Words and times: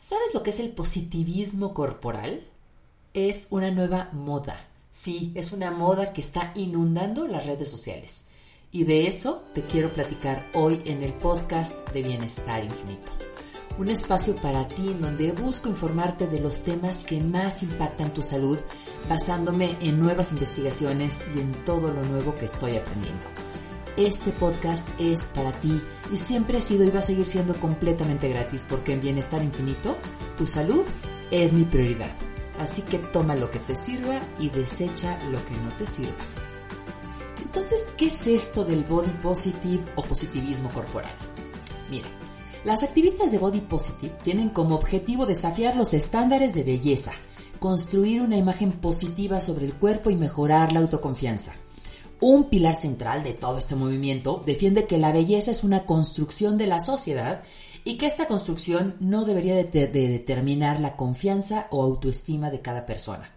¿Sabes 0.00 0.32
lo 0.32 0.44
que 0.44 0.50
es 0.50 0.60
el 0.60 0.70
positivismo 0.70 1.74
corporal? 1.74 2.46
Es 3.14 3.48
una 3.50 3.72
nueva 3.72 4.10
moda. 4.12 4.68
Sí, 4.92 5.32
es 5.34 5.50
una 5.50 5.72
moda 5.72 6.12
que 6.12 6.20
está 6.20 6.52
inundando 6.54 7.26
las 7.26 7.46
redes 7.46 7.68
sociales. 7.68 8.28
Y 8.70 8.84
de 8.84 9.08
eso 9.08 9.42
te 9.54 9.62
quiero 9.62 9.92
platicar 9.92 10.48
hoy 10.54 10.80
en 10.84 11.02
el 11.02 11.14
podcast 11.14 11.90
de 11.90 12.04
Bienestar 12.04 12.62
Infinito. 12.62 13.10
Un 13.76 13.88
espacio 13.88 14.36
para 14.36 14.68
ti 14.68 14.86
en 14.86 15.00
donde 15.00 15.32
busco 15.32 15.68
informarte 15.68 16.28
de 16.28 16.38
los 16.38 16.62
temas 16.62 17.02
que 17.02 17.20
más 17.20 17.64
impactan 17.64 18.14
tu 18.14 18.22
salud 18.22 18.60
basándome 19.08 19.74
en 19.80 19.98
nuevas 19.98 20.30
investigaciones 20.30 21.24
y 21.34 21.40
en 21.40 21.64
todo 21.64 21.92
lo 21.92 22.04
nuevo 22.04 22.36
que 22.36 22.44
estoy 22.44 22.76
aprendiendo 22.76 23.47
este 23.98 24.30
podcast 24.30 24.86
es 25.00 25.24
para 25.24 25.58
ti 25.58 25.82
y 26.12 26.16
siempre 26.16 26.58
ha 26.58 26.60
sido 26.60 26.84
y 26.84 26.90
va 26.90 27.00
a 27.00 27.02
seguir 27.02 27.26
siendo 27.26 27.58
completamente 27.58 28.28
gratis 28.28 28.64
porque 28.68 28.92
en 28.92 29.00
Bienestar 29.00 29.42
Infinito 29.42 29.96
tu 30.36 30.46
salud 30.46 30.84
es 31.32 31.52
mi 31.52 31.64
prioridad. 31.64 32.10
Así 32.60 32.82
que 32.82 32.98
toma 32.98 33.34
lo 33.34 33.50
que 33.50 33.58
te 33.58 33.74
sirva 33.74 34.20
y 34.38 34.50
desecha 34.50 35.18
lo 35.30 35.44
que 35.44 35.56
no 35.56 35.76
te 35.76 35.86
sirva. 35.88 36.24
Entonces, 37.42 37.86
¿qué 37.96 38.06
es 38.06 38.26
esto 38.28 38.64
del 38.64 38.84
body 38.84 39.10
positive 39.20 39.84
o 39.96 40.02
positivismo 40.02 40.68
corporal? 40.70 41.12
Mira, 41.90 42.08
las 42.64 42.84
activistas 42.84 43.32
de 43.32 43.38
body 43.38 43.62
positive 43.62 44.14
tienen 44.22 44.50
como 44.50 44.76
objetivo 44.76 45.26
desafiar 45.26 45.74
los 45.74 45.92
estándares 45.92 46.54
de 46.54 46.62
belleza, 46.62 47.12
construir 47.58 48.20
una 48.20 48.36
imagen 48.36 48.70
positiva 48.70 49.40
sobre 49.40 49.66
el 49.66 49.74
cuerpo 49.74 50.10
y 50.10 50.16
mejorar 50.16 50.72
la 50.72 50.80
autoconfianza. 50.80 51.54
Un 52.20 52.48
pilar 52.48 52.74
central 52.74 53.22
de 53.22 53.32
todo 53.32 53.58
este 53.58 53.76
movimiento 53.76 54.42
defiende 54.44 54.86
que 54.86 54.98
la 54.98 55.12
belleza 55.12 55.52
es 55.52 55.62
una 55.62 55.86
construcción 55.86 56.58
de 56.58 56.66
la 56.66 56.80
sociedad 56.80 57.44
y 57.84 57.96
que 57.96 58.06
esta 58.06 58.26
construcción 58.26 58.96
no 58.98 59.24
debería 59.24 59.54
de, 59.54 59.86
determinar 59.86 60.80
la 60.80 60.96
confianza 60.96 61.68
o 61.70 61.82
autoestima 61.82 62.50
de 62.50 62.60
cada 62.60 62.86
persona. 62.86 63.30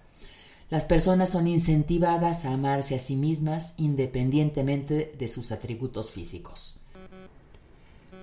Las 0.71 0.85
personas 0.85 1.29
son 1.29 1.47
incentivadas 1.47 2.45
a 2.45 2.53
amarse 2.53 2.95
a 2.95 2.99
sí 2.99 3.15
mismas 3.15 3.73
independientemente 3.77 5.11
de 5.17 5.27
sus 5.27 5.51
atributos 5.51 6.09
físicos. 6.09 6.75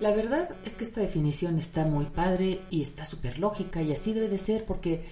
La 0.00 0.10
verdad 0.10 0.50
es 0.64 0.75
que 0.75 0.84
esta 0.84 1.00
definición 1.00 1.58
está 1.58 1.84
muy 1.84 2.06
padre 2.06 2.62
y 2.70 2.82
está 2.82 3.04
súper 3.04 3.38
lógica 3.38 3.82
y 3.82 3.92
así 3.92 4.12
debe 4.12 4.28
de 4.28 4.38
ser 4.38 4.64
porque 4.64 5.04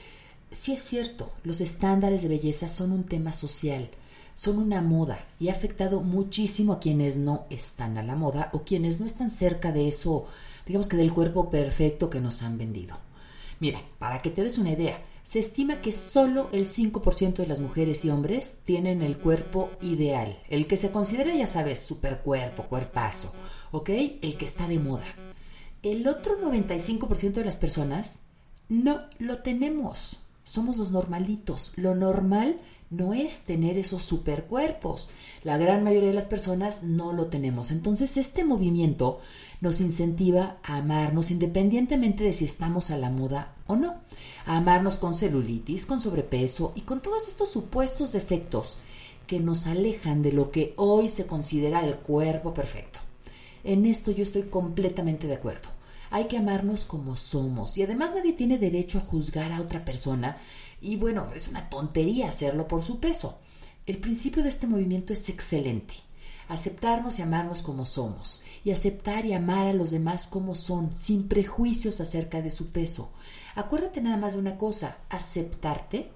sí 0.51 0.73
es 0.73 0.81
cierto, 0.81 1.33
los 1.45 1.61
estándares 1.61 2.23
de 2.23 2.29
belleza 2.29 2.69
son 2.69 2.93
un 2.93 3.05
tema 3.05 3.33
social, 3.33 3.91
son 4.37 4.59
una 4.59 4.83
moda 4.83 5.27
y 5.41 5.49
ha 5.49 5.53
afectado 5.53 6.03
muchísimo 6.03 6.75
a 6.75 6.79
quienes 6.79 7.17
no 7.17 7.47
están 7.49 7.97
a 7.97 8.03
la 8.03 8.15
moda 8.15 8.51
o 8.53 8.63
quienes 8.63 9.01
no 9.01 9.07
están 9.07 9.31
cerca 9.31 9.73
de 9.73 9.89
eso, 9.89 10.27
digamos 10.67 10.89
que 10.89 10.99
del 10.99 11.13
cuerpo 11.13 11.51
perfecto 11.51 12.11
que 12.11 12.21
nos 12.21 12.43
han 12.43 12.59
vendido. 12.59 12.99
Mira, 13.59 13.83
para 13.99 14.21
que 14.21 14.31
te 14.31 14.45
des 14.45 14.59
una 14.59 14.73
idea, 14.73 15.03
se 15.23 15.39
estima 15.39 15.81
que 15.81 15.91
solo 15.91 16.51
el 16.53 16.69
5% 16.69 17.37
de 17.37 17.47
las 17.47 17.61
mujeres 17.61 18.05
y 18.05 18.11
hombres 18.11 18.59
tienen 18.65 19.03
el 19.03 19.17
cuerpo 19.17 19.71
ideal, 19.81 20.39
el 20.51 20.67
que 20.67 20.77
se 20.77 20.91
considera, 20.91 21.35
ya 21.35 21.47
sabes, 21.47 21.81
supercuerpo, 21.81 22.65
cuerpazo, 22.65 23.33
¿ok? 23.73 23.89
El 24.21 24.37
que 24.37 24.45
está 24.45 24.69
de 24.69 24.79
moda. 24.79 25.07
El 25.83 26.07
otro 26.07 26.39
95% 26.39 27.33
de 27.33 27.45
las 27.45 27.57
personas 27.57 28.21
no 28.69 29.01
lo 29.19 29.39
tenemos. 29.39 30.19
Somos 30.45 30.77
los 30.77 30.93
normalitos. 30.93 31.73
Lo 31.77 31.95
normal 31.95 32.61
no 32.91 33.15
es 33.15 33.41
tener 33.41 33.79
esos 33.79 34.03
supercuerpos. 34.03 35.09
La 35.43 35.59
gran 35.59 35.83
mayoría 35.83 36.09
de 36.09 36.15
las 36.15 36.25
personas 36.25 36.83
no 36.83 37.13
lo 37.13 37.27
tenemos. 37.27 37.71
Entonces 37.71 38.17
este 38.17 38.45
movimiento 38.45 39.21
nos 39.61 39.81
incentiva 39.81 40.59
a 40.63 40.77
amarnos 40.77 41.31
independientemente 41.31 42.25
de 42.25 42.33
si 42.33 42.45
estamos 42.45 42.91
a 42.91 42.97
la 42.97 43.11
moda 43.11 43.55
o 43.67 43.77
no. 43.77 43.97
A 44.45 44.57
amarnos 44.57 44.99
con 44.99 45.15
celulitis, 45.15 45.87
con 45.87 46.01
sobrepeso 46.01 46.73
y 46.75 46.83
con 46.83 47.03
todos 47.03 47.29
estos 47.29 47.51
supuestos 47.51 48.13
defectos 48.13 48.79
que 49.27 49.41
nos 49.41 49.67
alejan 49.67 50.23
de 50.23 50.33
lo 50.33 50.51
que 50.51 50.73
hoy 50.77 51.09
se 51.09 51.27
considera 51.27 51.85
el 51.85 51.97
cuerpo 51.97 52.55
perfecto. 52.55 53.01
En 53.65 53.85
esto 53.85 54.13
yo 54.13 54.23
estoy 54.23 54.45
completamente 54.45 55.27
de 55.27 55.35
acuerdo. 55.35 55.69
Hay 56.11 56.27
que 56.27 56.39
amarnos 56.39 56.87
como 56.87 57.17
somos 57.17 57.77
y 57.77 57.83
además 57.83 58.13
nadie 58.15 58.33
tiene 58.33 58.59
derecho 58.59 58.99
a 58.99 59.01
juzgar 59.01 59.51
a 59.53 59.61
otra 59.61 59.85
persona 59.85 60.39
y 60.81 60.97
bueno, 60.97 61.29
es 61.35 61.49
una 61.49 61.69
tontería 61.69 62.29
hacerlo 62.29 62.69
por 62.69 62.83
su 62.83 63.01
peso. 63.01 63.39
El 63.87 63.99
principio 63.99 64.43
de 64.43 64.49
este 64.49 64.67
movimiento 64.67 65.13
es 65.13 65.29
excelente. 65.29 65.95
Aceptarnos 66.49 67.19
y 67.19 67.23
amarnos 67.23 67.63
como 67.63 67.87
somos. 67.87 68.43
Y 68.65 68.73
aceptar 68.73 69.27
y 69.27 69.33
amar 69.33 69.67
a 69.67 69.73
los 69.73 69.91
demás 69.91 70.27
como 70.27 70.55
son, 70.55 70.97
sin 70.97 71.29
prejuicios 71.29 72.01
acerca 72.01 72.43
de 72.43 72.51
su 72.51 72.69
peso. 72.69 73.13
Acuérdate 73.55 74.01
nada 74.01 74.17
más 74.17 74.33
de 74.33 74.39
una 74.39 74.57
cosa, 74.57 74.99
aceptarte 75.09 76.11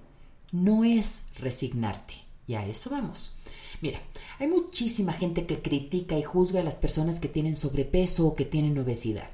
no 0.51 0.83
es 0.83 1.23
resignarte. 1.39 2.13
Y 2.45 2.55
a 2.55 2.65
eso 2.65 2.89
vamos. 2.89 3.35
Mira, 3.81 4.01
hay 4.39 4.47
muchísima 4.47 5.13
gente 5.13 5.45
que 5.45 5.61
critica 5.61 6.17
y 6.17 6.23
juzga 6.23 6.59
a 6.59 6.63
las 6.63 6.75
personas 6.75 7.19
que 7.19 7.29
tienen 7.29 7.55
sobrepeso 7.55 8.27
o 8.27 8.35
que 8.35 8.45
tienen 8.45 8.77
obesidad. 8.77 9.29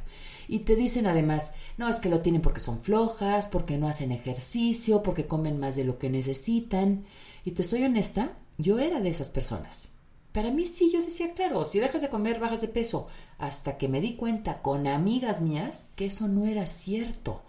Y 0.47 0.59
te 0.59 0.75
dicen 0.75 1.08
además, 1.08 1.52
no, 1.78 1.90
es 1.90 2.00
que 2.00 2.09
lo 2.09 2.22
tienen 2.22 2.41
porque 2.41 2.59
son 2.59 2.80
flojas, 2.80 3.47
porque 3.47 3.78
no 3.78 3.88
hacen 3.88 4.12
ejercicio, 4.12 5.03
porque 5.03 5.28
comen 5.28 5.59
más 5.59 5.75
de 5.75 5.84
lo 5.84 5.97
que 5.97 6.09
necesitan. 6.09 7.06
Y 7.44 7.52
te 7.52 7.63
soy 7.63 7.84
honesta, 7.84 8.38
yo 8.57 8.80
era 8.80 9.02
de 9.02 9.09
esas 9.09 9.30
personas. 9.30 9.90
Para 10.31 10.52
mí 10.52 10.66
sí, 10.66 10.91
yo 10.91 11.02
decía, 11.02 11.34
claro, 11.34 11.66
si 11.66 11.80
dejas 11.80 12.02
de 12.02 12.09
comer, 12.09 12.40
bajas 12.40 12.62
de 12.62 12.68
peso. 12.68 13.07
Hasta 13.38 13.78
que 13.78 13.88
me 13.90 14.02
di 14.02 14.16
cuenta 14.16 14.62
con 14.62 14.88
amigas 14.88 15.41
mías 15.41 15.90
que 15.96 16.06
eso 16.06 16.28
no 16.28 16.46
era 16.46 16.66
cierto. 16.66 17.44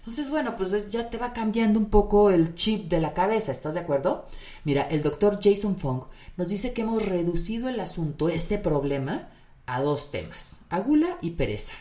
Entonces, 0.00 0.30
bueno, 0.30 0.56
pues 0.56 0.90
ya 0.90 1.08
te 1.08 1.16
va 1.16 1.32
cambiando 1.32 1.78
un 1.78 1.86
poco 1.86 2.30
el 2.30 2.56
chip 2.56 2.90
de 2.90 3.00
la 3.00 3.12
cabeza, 3.12 3.52
¿estás 3.52 3.74
de 3.74 3.80
acuerdo? 3.80 4.26
Mira, 4.64 4.82
el 4.82 5.00
doctor 5.00 5.38
Jason 5.40 5.78
Fong 5.78 6.02
nos 6.36 6.48
dice 6.48 6.72
que 6.72 6.82
hemos 6.82 7.06
reducido 7.06 7.68
el 7.68 7.78
asunto, 7.78 8.28
este 8.28 8.58
problema, 8.58 9.30
a 9.64 9.80
dos 9.80 10.10
temas, 10.10 10.62
a 10.70 10.80
gula 10.80 11.18
y 11.22 11.30
pereza 11.30 11.74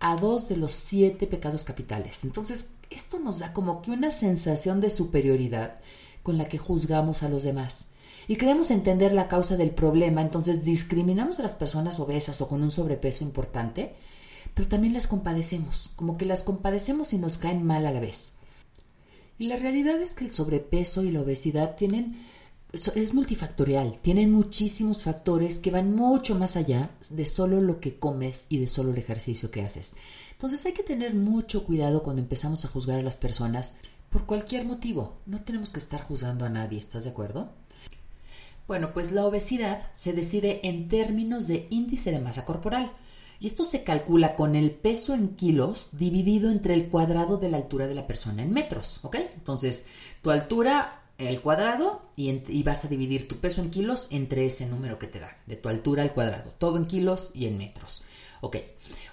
a 0.00 0.16
dos 0.16 0.48
de 0.48 0.56
los 0.56 0.72
siete 0.72 1.26
pecados 1.26 1.64
capitales. 1.64 2.24
Entonces, 2.24 2.70
esto 2.90 3.18
nos 3.18 3.40
da 3.40 3.52
como 3.52 3.82
que 3.82 3.90
una 3.90 4.10
sensación 4.10 4.80
de 4.80 4.90
superioridad 4.90 5.80
con 6.22 6.38
la 6.38 6.48
que 6.48 6.58
juzgamos 6.58 7.22
a 7.22 7.28
los 7.28 7.42
demás. 7.42 7.88
Y 8.26 8.36
queremos 8.36 8.70
entender 8.70 9.12
la 9.12 9.28
causa 9.28 9.56
del 9.56 9.70
problema, 9.70 10.20
entonces 10.20 10.64
discriminamos 10.64 11.38
a 11.38 11.42
las 11.42 11.54
personas 11.54 11.98
obesas 11.98 12.40
o 12.42 12.48
con 12.48 12.62
un 12.62 12.70
sobrepeso 12.70 13.24
importante, 13.24 13.94
pero 14.54 14.68
también 14.68 14.92
las 14.92 15.06
compadecemos, 15.06 15.90
como 15.96 16.18
que 16.18 16.26
las 16.26 16.42
compadecemos 16.42 17.12
y 17.12 17.18
nos 17.18 17.38
caen 17.38 17.64
mal 17.64 17.86
a 17.86 17.90
la 17.90 18.00
vez. 18.00 18.34
Y 19.38 19.46
la 19.46 19.56
realidad 19.56 20.00
es 20.00 20.14
que 20.14 20.24
el 20.24 20.30
sobrepeso 20.30 21.04
y 21.04 21.10
la 21.10 21.22
obesidad 21.22 21.76
tienen 21.76 22.18
es 22.72 23.14
multifactorial, 23.14 23.98
tienen 24.02 24.30
muchísimos 24.30 25.04
factores 25.04 25.58
que 25.58 25.70
van 25.70 25.94
mucho 25.94 26.34
más 26.34 26.56
allá 26.56 26.90
de 27.10 27.24
solo 27.24 27.62
lo 27.62 27.80
que 27.80 27.98
comes 27.98 28.46
y 28.50 28.58
de 28.58 28.66
solo 28.66 28.90
el 28.90 28.98
ejercicio 28.98 29.50
que 29.50 29.62
haces. 29.62 29.96
Entonces 30.32 30.64
hay 30.66 30.72
que 30.72 30.82
tener 30.82 31.14
mucho 31.14 31.64
cuidado 31.64 32.02
cuando 32.02 32.20
empezamos 32.20 32.64
a 32.64 32.68
juzgar 32.68 32.98
a 32.98 33.02
las 33.02 33.16
personas 33.16 33.74
por 34.10 34.26
cualquier 34.26 34.66
motivo. 34.66 35.16
No 35.26 35.42
tenemos 35.42 35.72
que 35.72 35.78
estar 35.78 36.02
juzgando 36.02 36.44
a 36.44 36.50
nadie, 36.50 36.78
¿estás 36.78 37.04
de 37.04 37.10
acuerdo? 37.10 37.50
Bueno, 38.66 38.92
pues 38.92 39.12
la 39.12 39.24
obesidad 39.24 39.90
se 39.94 40.12
decide 40.12 40.60
en 40.62 40.88
términos 40.88 41.46
de 41.46 41.66
índice 41.70 42.10
de 42.10 42.18
masa 42.18 42.44
corporal. 42.44 42.92
Y 43.40 43.46
esto 43.46 43.64
se 43.64 43.82
calcula 43.82 44.36
con 44.36 44.56
el 44.56 44.72
peso 44.72 45.14
en 45.14 45.36
kilos 45.36 45.90
dividido 45.92 46.50
entre 46.50 46.74
el 46.74 46.88
cuadrado 46.88 47.38
de 47.38 47.48
la 47.48 47.56
altura 47.56 47.86
de 47.86 47.94
la 47.94 48.06
persona 48.06 48.42
en 48.42 48.52
metros, 48.52 49.00
¿ok? 49.04 49.16
Entonces, 49.34 49.86
tu 50.22 50.30
altura 50.30 51.07
el 51.18 51.40
cuadrado 51.40 52.02
y, 52.16 52.62
vas 52.62 52.84
a 52.84 52.88
dividir 52.88 53.26
tu 53.26 53.40
peso 53.40 53.60
en 53.60 53.70
kilos 53.70 54.06
entre 54.10 54.46
ese 54.46 54.66
número 54.66 54.98
que 54.98 55.08
te 55.08 55.18
da, 55.18 55.36
de 55.46 55.56
tu 55.56 55.68
altura 55.68 56.02
al 56.02 56.14
cuadrado, 56.14 56.52
todo 56.56 56.76
en 56.76 56.86
kilos 56.86 57.32
y 57.34 57.46
en 57.46 57.58
metros. 57.58 58.04
Ok, 58.40 58.56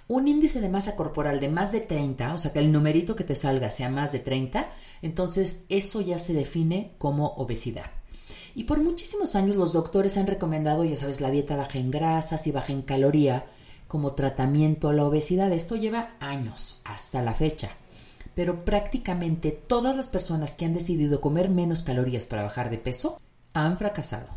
un 0.07 0.27
índice 0.27 0.61
de 0.61 0.69
masa 0.69 0.95
corporal 0.95 1.39
de 1.39 1.49
más 1.49 1.71
de 1.71 1.79
30, 1.79 2.35
o 2.35 2.37
sea 2.37 2.53
que 2.53 2.59
el 2.59 2.71
numerito 2.71 3.15
que 3.15 3.23
te 3.23 3.33
salga 3.33 3.71
sea 3.71 3.89
más 3.89 4.11
de 4.11 4.19
30, 4.19 4.69
entonces 5.01 5.65
eso 5.69 5.99
ya 6.01 6.19
se 6.19 6.33
define 6.33 6.93
como 6.99 7.29
obesidad. 7.37 7.89
Y 8.53 8.65
por 8.65 8.81
muchísimos 8.81 9.35
años 9.35 9.55
los 9.55 9.73
doctores 9.73 10.17
han 10.17 10.27
recomendado, 10.27 10.85
ya 10.85 10.95
sabes, 10.95 11.21
la 11.21 11.31
dieta 11.31 11.55
baja 11.55 11.79
en 11.79 11.89
grasas 11.89 12.45
y 12.45 12.51
baja 12.51 12.71
en 12.71 12.83
caloría 12.83 13.47
como 13.87 14.13
tratamiento 14.13 14.89
a 14.89 14.93
la 14.93 15.05
obesidad. 15.05 15.51
Esto 15.51 15.75
lleva 15.75 16.15
años 16.19 16.81
hasta 16.85 17.21
la 17.21 17.33
fecha 17.33 17.75
pero 18.35 18.65
prácticamente 18.65 19.51
todas 19.51 19.95
las 19.95 20.09
personas 20.09 20.55
que 20.55 20.65
han 20.65 20.73
decidido 20.73 21.21
comer 21.21 21.49
menos 21.49 21.83
calorías 21.83 22.25
para 22.25 22.43
bajar 22.43 22.69
de 22.69 22.77
peso 22.77 23.19
han 23.53 23.77
fracasado. 23.77 24.27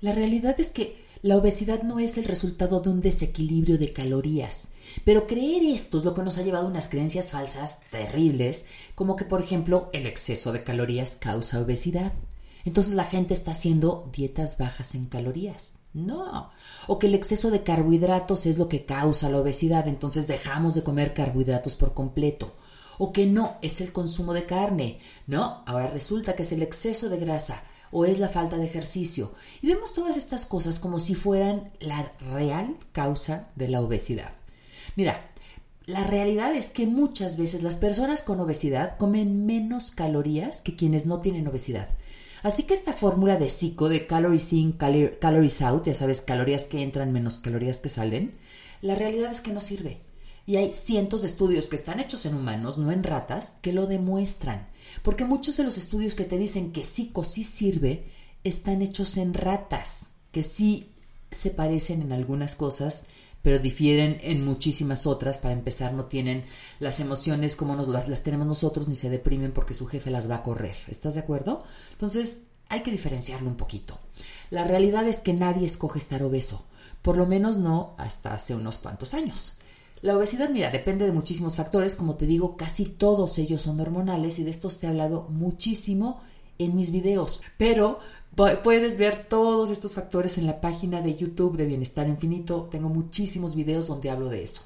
La 0.00 0.12
realidad 0.12 0.58
es 0.58 0.72
que 0.72 1.00
la 1.22 1.36
obesidad 1.36 1.84
no 1.84 2.00
es 2.00 2.18
el 2.18 2.24
resultado 2.24 2.80
de 2.80 2.90
un 2.90 3.00
desequilibrio 3.00 3.78
de 3.78 3.92
calorías, 3.92 4.70
pero 5.04 5.28
creer 5.28 5.62
esto 5.62 5.98
es 5.98 6.04
lo 6.04 6.14
que 6.14 6.22
nos 6.22 6.36
ha 6.36 6.42
llevado 6.42 6.66
a 6.66 6.70
unas 6.70 6.88
creencias 6.88 7.30
falsas 7.30 7.78
terribles, 7.92 8.66
como 8.96 9.14
que 9.14 9.24
por 9.24 9.40
ejemplo 9.40 9.88
el 9.92 10.06
exceso 10.06 10.50
de 10.50 10.64
calorías 10.64 11.14
causa 11.14 11.60
obesidad. 11.60 12.12
Entonces 12.64 12.94
la 12.94 13.04
gente 13.04 13.34
está 13.34 13.52
haciendo 13.52 14.10
dietas 14.12 14.58
bajas 14.58 14.96
en 14.96 15.04
calorías. 15.04 15.76
No. 15.94 16.50
O 16.88 16.98
que 16.98 17.06
el 17.06 17.14
exceso 17.14 17.50
de 17.52 17.62
carbohidratos 17.62 18.46
es 18.46 18.58
lo 18.58 18.68
que 18.68 18.84
causa 18.84 19.28
la 19.28 19.38
obesidad, 19.38 19.86
entonces 19.86 20.26
dejamos 20.26 20.74
de 20.74 20.82
comer 20.82 21.14
carbohidratos 21.14 21.76
por 21.76 21.94
completo. 21.94 22.52
O 23.04 23.12
que 23.12 23.26
no, 23.26 23.56
es 23.62 23.80
el 23.80 23.90
consumo 23.90 24.32
de 24.32 24.46
carne. 24.46 25.00
No, 25.26 25.64
ahora 25.66 25.88
resulta 25.88 26.36
que 26.36 26.44
es 26.44 26.52
el 26.52 26.62
exceso 26.62 27.08
de 27.08 27.18
grasa 27.18 27.64
o 27.90 28.04
es 28.04 28.20
la 28.20 28.28
falta 28.28 28.58
de 28.58 28.64
ejercicio. 28.64 29.32
Y 29.60 29.66
vemos 29.66 29.92
todas 29.92 30.16
estas 30.16 30.46
cosas 30.46 30.78
como 30.78 31.00
si 31.00 31.16
fueran 31.16 31.72
la 31.80 32.12
real 32.30 32.76
causa 32.92 33.48
de 33.56 33.66
la 33.66 33.80
obesidad. 33.80 34.30
Mira, 34.94 35.32
la 35.86 36.04
realidad 36.04 36.54
es 36.54 36.70
que 36.70 36.86
muchas 36.86 37.36
veces 37.36 37.64
las 37.64 37.76
personas 37.76 38.22
con 38.22 38.38
obesidad 38.38 38.96
comen 38.98 39.46
menos 39.46 39.90
calorías 39.90 40.62
que 40.62 40.76
quienes 40.76 41.04
no 41.04 41.18
tienen 41.18 41.48
obesidad. 41.48 41.88
Así 42.44 42.62
que 42.62 42.74
esta 42.74 42.92
fórmula 42.92 43.36
de 43.36 43.48
psico 43.48 43.88
de 43.88 44.06
calories 44.06 44.52
in, 44.52 44.74
calories 44.74 45.60
out, 45.62 45.86
ya 45.86 45.94
sabes, 45.94 46.22
calorías 46.22 46.68
que 46.68 46.82
entran 46.82 47.10
menos 47.10 47.40
calorías 47.40 47.80
que 47.80 47.88
salen, 47.88 48.38
la 48.80 48.94
realidad 48.94 49.32
es 49.32 49.40
que 49.40 49.52
no 49.52 49.60
sirve. 49.60 50.11
Y 50.46 50.56
hay 50.56 50.74
cientos 50.74 51.22
de 51.22 51.28
estudios 51.28 51.68
que 51.68 51.76
están 51.76 52.00
hechos 52.00 52.26
en 52.26 52.34
humanos, 52.34 52.78
no 52.78 52.90
en 52.90 53.04
ratas, 53.04 53.56
que 53.62 53.72
lo 53.72 53.86
demuestran. 53.86 54.68
Porque 55.02 55.24
muchos 55.24 55.56
de 55.56 55.64
los 55.64 55.78
estudios 55.78 56.14
que 56.14 56.24
te 56.24 56.38
dicen 56.38 56.72
que 56.72 56.82
psico 56.82 57.24
sí 57.24 57.44
sirve, 57.44 58.10
están 58.44 58.82
hechos 58.82 59.16
en 59.16 59.34
ratas, 59.34 60.10
que 60.32 60.42
sí 60.42 60.90
se 61.30 61.50
parecen 61.50 62.02
en 62.02 62.12
algunas 62.12 62.56
cosas, 62.56 63.06
pero 63.42 63.58
difieren 63.58 64.18
en 64.20 64.44
muchísimas 64.44 65.06
otras. 65.06 65.38
Para 65.38 65.54
empezar, 65.54 65.94
no 65.94 66.06
tienen 66.06 66.44
las 66.80 67.00
emociones 67.00 67.56
como 67.56 67.76
nos 67.76 67.88
las, 67.88 68.08
las 68.08 68.22
tenemos 68.22 68.46
nosotros, 68.46 68.88
ni 68.88 68.96
se 68.96 69.10
deprimen 69.10 69.52
porque 69.52 69.74
su 69.74 69.86
jefe 69.86 70.10
las 70.10 70.30
va 70.30 70.36
a 70.36 70.42
correr. 70.42 70.76
¿Estás 70.88 71.14
de 71.14 71.20
acuerdo? 71.20 71.64
Entonces, 71.92 72.42
hay 72.68 72.82
que 72.82 72.90
diferenciarlo 72.90 73.48
un 73.48 73.56
poquito. 73.56 73.98
La 74.50 74.64
realidad 74.64 75.06
es 75.06 75.20
que 75.20 75.32
nadie 75.32 75.66
escoge 75.66 75.98
estar 75.98 76.22
obeso, 76.22 76.64
por 77.02 77.16
lo 77.16 77.26
menos 77.26 77.58
no 77.58 77.94
hasta 77.98 78.34
hace 78.34 78.54
unos 78.54 78.78
cuantos 78.78 79.14
años. 79.14 79.58
La 80.02 80.16
obesidad, 80.16 80.50
mira, 80.50 80.70
depende 80.70 81.06
de 81.06 81.12
muchísimos 81.12 81.54
factores, 81.54 81.94
como 81.94 82.16
te 82.16 82.26
digo, 82.26 82.56
casi 82.56 82.86
todos 82.86 83.38
ellos 83.38 83.62
son 83.62 83.78
hormonales 83.78 84.40
y 84.40 84.44
de 84.44 84.50
estos 84.50 84.78
te 84.78 84.86
he 84.86 84.90
hablado 84.90 85.28
muchísimo 85.30 86.20
en 86.58 86.74
mis 86.74 86.90
videos, 86.90 87.40
pero 87.56 88.00
puedes 88.64 88.96
ver 88.98 89.28
todos 89.28 89.70
estos 89.70 89.94
factores 89.94 90.38
en 90.38 90.46
la 90.46 90.60
página 90.60 91.00
de 91.02 91.14
YouTube 91.14 91.56
de 91.56 91.66
Bienestar 91.66 92.08
Infinito, 92.08 92.68
tengo 92.68 92.88
muchísimos 92.88 93.54
videos 93.54 93.86
donde 93.86 94.10
hablo 94.10 94.28
de 94.28 94.42
eso. 94.42 94.62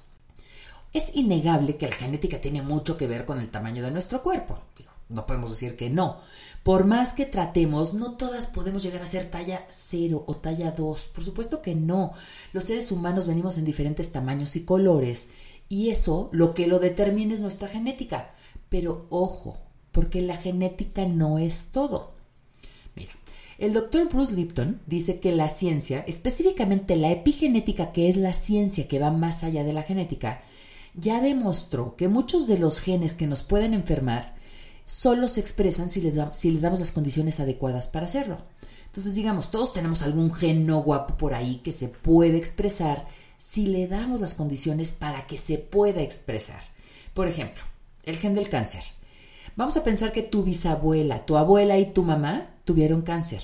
Es 0.94 1.14
innegable 1.14 1.76
que 1.76 1.88
la 1.88 1.96
genética 1.96 2.40
tiene 2.40 2.62
mucho 2.62 2.96
que 2.96 3.06
ver 3.06 3.26
con 3.26 3.38
el 3.38 3.50
tamaño 3.50 3.82
de 3.82 3.90
nuestro 3.90 4.22
cuerpo. 4.22 4.58
No 5.10 5.26
podemos 5.26 5.50
decir 5.50 5.76
que 5.76 5.90
no. 5.90 6.20
Por 6.66 6.84
más 6.84 7.12
que 7.12 7.26
tratemos, 7.26 7.94
no 7.94 8.16
todas 8.16 8.48
podemos 8.48 8.82
llegar 8.82 9.00
a 9.00 9.06
ser 9.06 9.30
talla 9.30 9.64
0 9.70 10.24
o 10.26 10.34
talla 10.34 10.72
2. 10.72 11.06
Por 11.14 11.22
supuesto 11.22 11.62
que 11.62 11.76
no. 11.76 12.12
Los 12.52 12.64
seres 12.64 12.90
humanos 12.90 13.28
venimos 13.28 13.56
en 13.56 13.64
diferentes 13.64 14.10
tamaños 14.10 14.56
y 14.56 14.64
colores 14.64 15.28
y 15.68 15.90
eso 15.90 16.28
lo 16.32 16.54
que 16.54 16.66
lo 16.66 16.80
determina 16.80 17.34
es 17.34 17.40
nuestra 17.40 17.68
genética. 17.68 18.34
Pero 18.68 19.06
ojo, 19.10 19.58
porque 19.92 20.22
la 20.22 20.36
genética 20.36 21.06
no 21.06 21.38
es 21.38 21.66
todo. 21.70 22.14
Mira, 22.96 23.12
el 23.58 23.72
doctor 23.72 24.08
Bruce 24.08 24.32
Lipton 24.32 24.80
dice 24.86 25.20
que 25.20 25.30
la 25.30 25.48
ciencia, 25.48 26.04
específicamente 26.08 26.96
la 26.96 27.12
epigenética, 27.12 27.92
que 27.92 28.08
es 28.08 28.16
la 28.16 28.32
ciencia 28.32 28.88
que 28.88 28.98
va 28.98 29.12
más 29.12 29.44
allá 29.44 29.62
de 29.62 29.72
la 29.72 29.84
genética, 29.84 30.42
ya 30.96 31.20
demostró 31.20 31.94
que 31.94 32.08
muchos 32.08 32.48
de 32.48 32.58
los 32.58 32.80
genes 32.80 33.14
que 33.14 33.28
nos 33.28 33.42
pueden 33.42 33.72
enfermar 33.72 34.35
solo 34.86 35.28
se 35.28 35.40
expresan 35.40 35.90
si 35.90 36.00
les, 36.00 36.14
damos 36.60 36.80
las 36.80 36.92
condiciones 36.92 37.40
adecuadas 37.40 37.88
para 37.88 38.06
hacerlo. 38.06 38.38
Entonces, 38.86 39.14
digamos, 39.14 39.50
todos 39.50 39.74
tenemos 39.74 40.00
algún 40.00 40.32
gen 40.32 40.64
no 40.64 40.82
guapo 40.82 41.18
por 41.18 41.34
ahí 41.34 41.56
que 41.56 41.74
se 41.74 41.88
puede 41.88 42.38
expresar 42.38 43.06
si 43.36 43.66
le 43.66 43.88
damos 43.88 44.20
las 44.20 44.32
condiciones 44.32 44.92
para 44.92 45.26
que 45.26 45.36
se 45.36 45.58
pueda 45.58 46.00
expresar. 46.00 46.62
Por 47.12 47.26
ejemplo, 47.28 47.62
el 48.04 48.16
gen 48.16 48.34
del 48.34 48.48
cáncer. 48.48 48.84
Vamos 49.56 49.76
a 49.76 49.84
pensar 49.84 50.12
que 50.12 50.22
tu 50.22 50.44
bisabuela, 50.44 51.26
tu 51.26 51.36
abuela 51.36 51.76
y 51.78 51.92
tu 51.92 52.02
mamá 52.02 52.54
tuvieron 52.64 53.02
cáncer. 53.02 53.42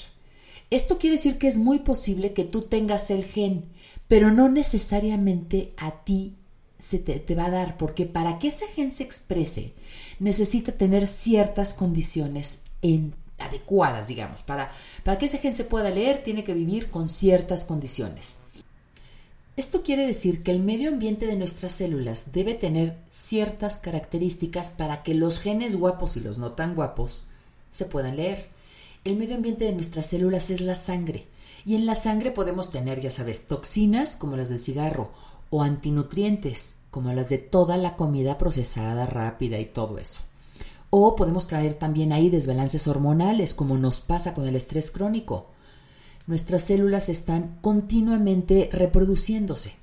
Esto 0.71 0.97
quiere 0.97 1.17
decir 1.17 1.38
que 1.38 1.49
es 1.49 1.59
muy 1.59 1.81
posible 1.81 2.33
que 2.33 2.45
tú 2.45 2.62
tengas 2.62 3.11
el 3.11 3.25
gen, 3.25 3.67
pero 4.09 4.31
no 4.31 4.49
necesariamente 4.49 5.75
a 5.77 6.05
ti 6.05 6.37
se 6.82 6.99
te, 6.99 7.34
va 7.37 7.46
a 7.46 7.50
dar, 7.50 7.76
porque 7.76 8.06
para 8.06 8.40
que 8.40 8.49
ese 8.49 8.67
gen 8.67 8.90
se 8.90 9.05
exprese, 9.05 9.73
necesita 10.19 10.73
tener 10.73 11.06
ciertas 11.06 11.75
condiciones 11.75 12.64
adecuadas, 13.38 14.08
digamos. 14.08 14.43
Para, 14.43 14.69
para 15.05 15.17
que 15.17 15.26
ese 15.26 15.38
gen 15.38 15.55
se 15.55 15.62
pueda 15.62 15.90
leer, 15.90 16.25
tiene 16.25 16.43
que 16.43 16.55
vivir 16.55 16.90
con 16.90 17.08
ciertas 17.08 17.64
condiciones. 17.64 18.38
Esto 19.56 19.84
quiere 19.84 20.05
decir 20.05 20.43
que 20.43 20.50
el 20.50 20.58
medio 20.58 20.88
ambiente 20.88 21.26
de 21.26 21.37
nuestras 21.37 21.73
células 21.73 22.32
debe 22.32 22.55
tener 22.55 22.99
ciertas 23.11 23.78
características 23.78 24.70
para 24.70 25.05
que 25.05 25.14
los 25.14 25.38
genes 25.38 25.76
guapos 25.76 26.17
y 26.17 26.20
los 26.20 26.38
no 26.38 26.52
tan 26.52 26.75
guapos 26.75 27.26
se 27.70 27.85
puedan 27.85 28.17
leer. 28.17 28.49
El 29.05 29.14
medio 29.17 29.37
ambiente 29.37 29.67
de 29.67 29.73
nuestras 29.73 30.06
células 30.06 30.50
es 30.50 30.61
la 30.61 30.75
sangre. 30.75 31.28
Y 31.64 31.76
en 31.76 31.87
la 31.87 31.94
sangre 31.94 32.32
podemos 32.32 32.73
tener, 32.73 33.00
ya 33.00 33.11
sabes, 33.11 33.46
toxinas 33.46 34.17
como 34.17 34.37
las 34.37 34.49
del 34.49 34.58
cigarro 34.58 35.12
o 35.52 35.62
antinutrientes, 35.62 36.76
como 36.90 37.12
las 37.12 37.28
de 37.28 37.37
toda 37.37 37.76
la 37.76 37.94
comida 37.94 38.38
procesada, 38.38 39.04
rápida 39.04 39.60
y 39.60 39.66
todo 39.66 39.99
eso. 39.99 40.22
O 40.88 41.14
podemos 41.14 41.46
traer 41.46 41.75
también 41.75 42.14
ahí 42.14 42.31
desbalances 42.31 42.88
hormonales, 42.88 43.52
como 43.52 43.76
nos 43.76 44.00
pasa 44.00 44.32
con 44.32 44.49
el 44.49 44.56
estrés 44.56 44.90
crónico. 44.90 45.49
Nuestras 46.26 46.62
células 46.62 47.10
están 47.10 47.54
continuamente 47.60 48.70
reproduciéndose 48.72 49.75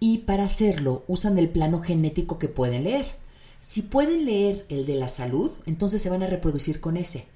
y 0.00 0.18
para 0.18 0.44
hacerlo 0.44 1.04
usan 1.06 1.38
el 1.38 1.50
plano 1.50 1.80
genético 1.80 2.38
que 2.38 2.48
pueden 2.48 2.84
leer. 2.84 3.04
Si 3.60 3.82
pueden 3.82 4.24
leer 4.24 4.64
el 4.70 4.86
de 4.86 4.94
la 4.94 5.08
salud, 5.08 5.50
entonces 5.66 6.00
se 6.00 6.08
van 6.08 6.22
a 6.22 6.28
reproducir 6.28 6.80
con 6.80 6.96
ese. 6.96 7.26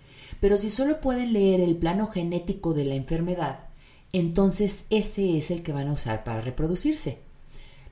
Pero 0.40 0.56
si 0.56 0.70
solo 0.70 1.02
pueden 1.02 1.34
leer 1.34 1.60
el 1.60 1.76
plano 1.76 2.06
genético 2.06 2.72
de 2.72 2.86
la 2.86 2.94
enfermedad, 2.94 3.68
entonces 4.14 4.86
ese 4.88 5.36
es 5.36 5.50
el 5.50 5.62
que 5.62 5.72
van 5.72 5.88
a 5.88 5.92
usar 5.92 6.24
para 6.24 6.40
reproducirse. 6.40 7.27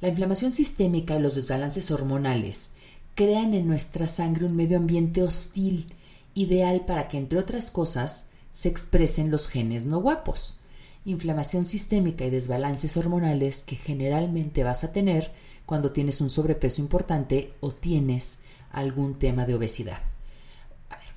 La 0.01 0.09
inflamación 0.09 0.53
sistémica 0.53 1.17
y 1.17 1.21
los 1.21 1.37
desbalances 1.37 1.91
hormonales 1.91 2.73
crean 3.15 3.55
en 3.55 3.67
nuestra 3.67 4.07
sangre 4.07 4.45
un 4.45 4.55
medio 4.55 4.77
ambiente 4.77 5.23
hostil, 5.23 5.95
ideal 6.35 6.85
para 6.85 7.09
que, 7.09 7.17
entre 7.17 7.39
otras 7.39 7.71
cosas, 7.71 8.29
se 8.51 8.69
expresen 8.69 9.31
los 9.31 9.49
genes 9.49 9.87
no 9.87 10.01
guapos. 10.01 10.59
Inflamación 11.07 11.65
sistémica 11.65 12.27
y 12.27 12.31
desbalances 12.31 12.95
hormonales 12.99 13.63
que 13.63 13.77
generalmente 13.77 14.65
vas 14.65 14.85
a 14.85 14.93
tener 14.93 15.33
cuando 15.65 15.93
tienes 15.93 16.21
un 16.21 16.29
sobrepeso 16.29 16.83
importante 16.83 17.55
o 17.61 17.71
tienes 17.71 18.41
algún 18.73 19.15
tema 19.15 19.47
de 19.47 19.55
obesidad. 19.55 20.01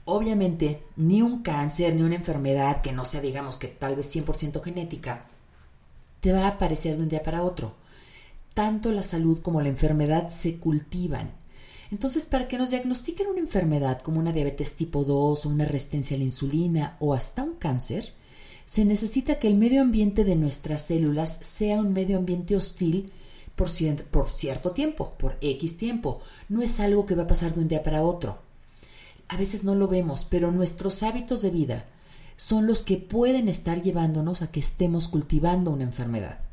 obviamente, 0.06 0.84
ni 0.96 1.22
un 1.22 1.44
cáncer 1.44 1.94
ni 1.96 2.02
una 2.02 2.16
enfermedad 2.16 2.82
que 2.82 2.94
no 2.94 3.04
sea, 3.06 3.22
digamos, 3.22 3.58
que 3.58 3.68
tal 3.68 3.96
vez 3.96 4.16
100% 4.16 4.64
genética, 4.64 5.28
te 6.22 6.32
va 6.32 6.46
a 6.46 6.52
aparecer 6.52 6.98
de 6.98 7.04
un 7.04 7.10
día 7.10 7.22
para 7.22 7.44
otro 7.44 7.79
tanto 8.54 8.92
la 8.92 9.04
salud 9.04 9.40
como 9.42 9.62
la 9.62 9.70
enfermedad 9.70 10.30
se 10.30 10.58
cultivan. 10.58 11.32
Entonces, 11.92 12.26
para 12.26 12.48
que 12.48 12.58
nos 12.58 12.70
diagnostiquen 12.70 13.28
una 13.28 13.40
enfermedad 13.40 14.00
como 14.02 14.20
una 14.20 14.32
diabetes 14.32 14.76
tipo 14.76 15.04
2 15.04 15.46
o 15.46 15.50
una 15.50 15.66
resistencia 15.66 16.16
a 16.16 16.20
la 16.20 16.26
insulina 16.26 16.98
o 17.00 17.14
hasta 17.14 17.44
un 17.44 17.56
cáncer, 17.56 18.14
se 18.66 18.86
necesita 18.86 19.40
que 19.40 19.48
el 19.48 19.56
medio 19.56 19.82
ambiente 19.82 20.24
de 20.24 20.36
nuestras 20.36 20.84
células 20.84 21.40
sea 21.42 21.80
un 21.80 21.94
medio 21.94 22.18
ambiente 22.18 22.56
hostil 22.56 23.12
por, 23.56 23.70
por 24.12 24.30
cierto 24.30 24.72
tiempo, 24.72 25.16
por 25.18 25.38
X 25.42 25.78
tiempo. 25.78 26.22
No 26.48 26.62
es 26.62 26.80
algo 26.80 27.06
que 27.06 27.16
va 27.16 27.24
a 27.24 27.28
pasar 27.28 27.56
de 27.56 27.62
un 27.62 27.68
día 27.68 27.82
para 27.82 28.04
otro. 28.04 28.40
A 29.28 29.38
veces 29.38 29.64
no 29.64 29.74
lo 29.74 29.88
vemos, 29.88 30.26
pero 30.30 30.52
nuestros 30.52 31.02
hábitos 31.02 31.42
de 31.42 31.50
vida 31.50 31.86
son 32.36 32.68
los 32.68 32.84
que 32.84 32.98
pueden 32.98 33.50
estar 33.50 33.82
llevándonos 33.82 34.42
a 34.42 34.52
que 34.52 34.60
estemos 34.60 35.08
cultivando 35.08 35.72
una 35.72 35.84
enfermedad. 35.84 36.49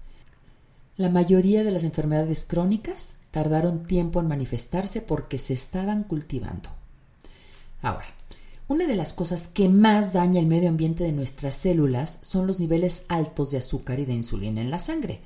La 0.97 1.11
mayoría 1.11 1.63
de 1.63 1.71
las 1.71 1.85
enfermedades 1.85 2.47
crónicas 2.47 3.17
tardaron 3.31 3.83
tiempo 3.85 4.19
en 4.19 4.29
manifestarse 4.29 5.03
porque 5.03 5.39
se 5.39 5.53
estaban 5.53 6.05
cultivando. 6.05 6.71
Ahora, 7.83 8.07
una 8.67 8.87
de 8.87 8.97
las 8.97 9.13
cosas 9.13 9.47
que 9.47 9.69
más 9.69 10.15
daña 10.15 10.41
el 10.41 10.47
medio 10.47 10.71
ambiente 10.71 11.05
de 11.05 11.13
nuestras 11.13 11.55
células 11.55 12.19
son 12.23 12.47
los 12.47 12.59
niveles 12.61 13.05
altos 13.09 13.51
de 13.51 13.59
azúcar 13.59 14.01
y 14.01 14.07
de 14.07 14.15
insulina 14.15 14.63
en 14.63 14.71
la 14.71 14.79
sangre. 14.79 15.21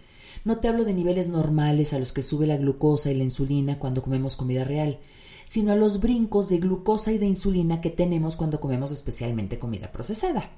No 0.45 0.59
te 0.59 0.67
hablo 0.67 0.85
de 0.85 0.93
niveles 0.93 1.29
normales 1.29 1.93
a 1.93 2.01
los 2.01 2.13
que 2.13 2.25
sube 2.25 2.49
la 2.49 2.57
glucosa 2.57 3.13
y 3.13 3.17
la 3.17 3.23
insulina 3.23 3.79
cuando 3.79 4.03
comemos 4.03 4.37
comida 4.37 4.65
real, 4.65 4.99
sino 5.47 5.71
a 5.71 5.77
los 5.77 6.01
brincos 6.01 6.49
de 6.49 6.59
glucosa 6.59 7.13
y 7.13 7.19
de 7.19 7.27
insulina 7.27 7.81
que 7.81 7.91
tenemos 7.91 8.35
cuando 8.35 8.59
comemos 8.59 8.91
especialmente 8.91 9.61
comida 9.61 9.93
procesada. 9.93 10.51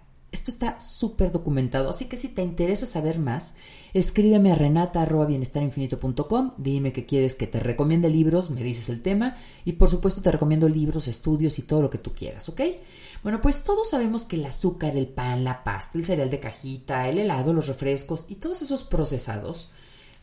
Esto 0.42 0.50
está 0.50 0.80
súper 0.80 1.30
documentado, 1.30 1.88
así 1.88 2.06
que 2.06 2.16
si 2.16 2.26
te 2.26 2.42
interesa 2.42 2.84
saber 2.84 3.20
más, 3.20 3.54
escríbeme 3.94 4.50
a 4.50 4.56
renata.bienestarinfinito.com, 4.56 6.54
dime 6.58 6.92
que 6.92 7.06
quieres 7.06 7.36
que 7.36 7.46
te 7.46 7.60
recomiende 7.60 8.10
libros, 8.10 8.50
me 8.50 8.60
dices 8.60 8.88
el 8.88 9.02
tema 9.02 9.36
y 9.64 9.74
por 9.74 9.88
supuesto 9.88 10.20
te 10.20 10.32
recomiendo 10.32 10.68
libros, 10.68 11.06
estudios 11.06 11.60
y 11.60 11.62
todo 11.62 11.80
lo 11.80 11.90
que 11.90 11.98
tú 11.98 12.12
quieras, 12.12 12.48
¿ok? 12.48 12.60
Bueno, 13.22 13.40
pues 13.40 13.62
todos 13.62 13.90
sabemos 13.90 14.24
que 14.24 14.34
el 14.34 14.44
azúcar, 14.44 14.96
el 14.96 15.06
pan, 15.06 15.44
la 15.44 15.62
pasta, 15.62 15.96
el 15.96 16.04
cereal 16.04 16.30
de 16.30 16.40
cajita, 16.40 17.08
el 17.08 17.18
helado, 17.18 17.52
los 17.52 17.68
refrescos 17.68 18.26
y 18.28 18.34
todos 18.34 18.62
esos 18.62 18.82
procesados 18.82 19.70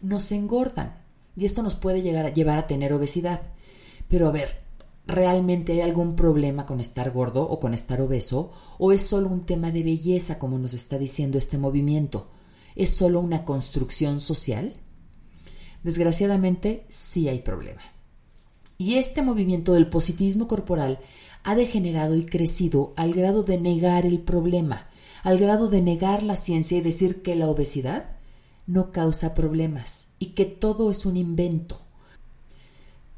nos 0.02 0.34
engordan 0.34 1.02
y 1.38 1.46
esto 1.46 1.64
nos 1.64 1.76
puede 1.76 2.02
llegar 2.02 2.26
a 2.26 2.34
llevar 2.34 2.60
a 2.60 2.68
tener 2.68 2.92
obesidad. 2.92 3.44
Pero 4.10 4.28
a 4.28 4.32
ver, 4.32 4.69
¿realmente 5.10 5.74
hay 5.74 5.82
algún 5.82 6.16
problema 6.16 6.66
con 6.66 6.80
estar 6.80 7.12
gordo 7.12 7.44
o 7.44 7.60
con 7.60 7.74
estar 7.74 8.00
obeso? 8.00 8.52
¿O 8.78 8.92
es 8.92 9.02
solo 9.02 9.28
un 9.28 9.42
tema 9.42 9.72
de 9.72 9.84
belleza, 9.84 10.40
como 10.40 10.58
nos 10.58 10.74
está 10.74 10.98
diciendo 10.98 11.38
este 11.38 11.58
movimiento? 11.58 12.30
¿Es 12.76 12.92
solo 12.92 13.20
una 13.20 13.44
construcción 13.44 14.22
social? 14.22 14.74
Desgraciadamente, 15.84 16.86
sí 16.90 17.28
hay 17.28 17.40
problema. 17.40 17.82
Y 18.78 18.96
este 18.96 19.22
movimiento 19.22 19.74
del 19.74 19.90
positivismo 19.90 20.48
corporal 20.48 21.00
ha 21.44 21.56
degenerado 21.56 22.16
y 22.16 22.26
crecido 22.26 22.94
al 22.96 23.14
grado 23.14 23.44
de 23.44 23.58
negar 23.58 24.06
el 24.06 24.20
problema, 24.20 24.90
al 25.24 25.38
grado 25.38 25.68
de 25.70 25.82
negar 25.82 26.24
la 26.24 26.36
ciencia 26.36 26.78
y 26.78 26.82
decir 26.82 27.22
que 27.22 27.36
la 27.36 27.50
obesidad 27.50 28.18
no 28.68 28.92
causa 28.92 29.34
problemas 29.34 30.10
y 30.20 30.28
que 30.28 30.46
todo 30.46 30.92
es 30.92 31.06
un 31.06 31.18
invento. 31.18 31.82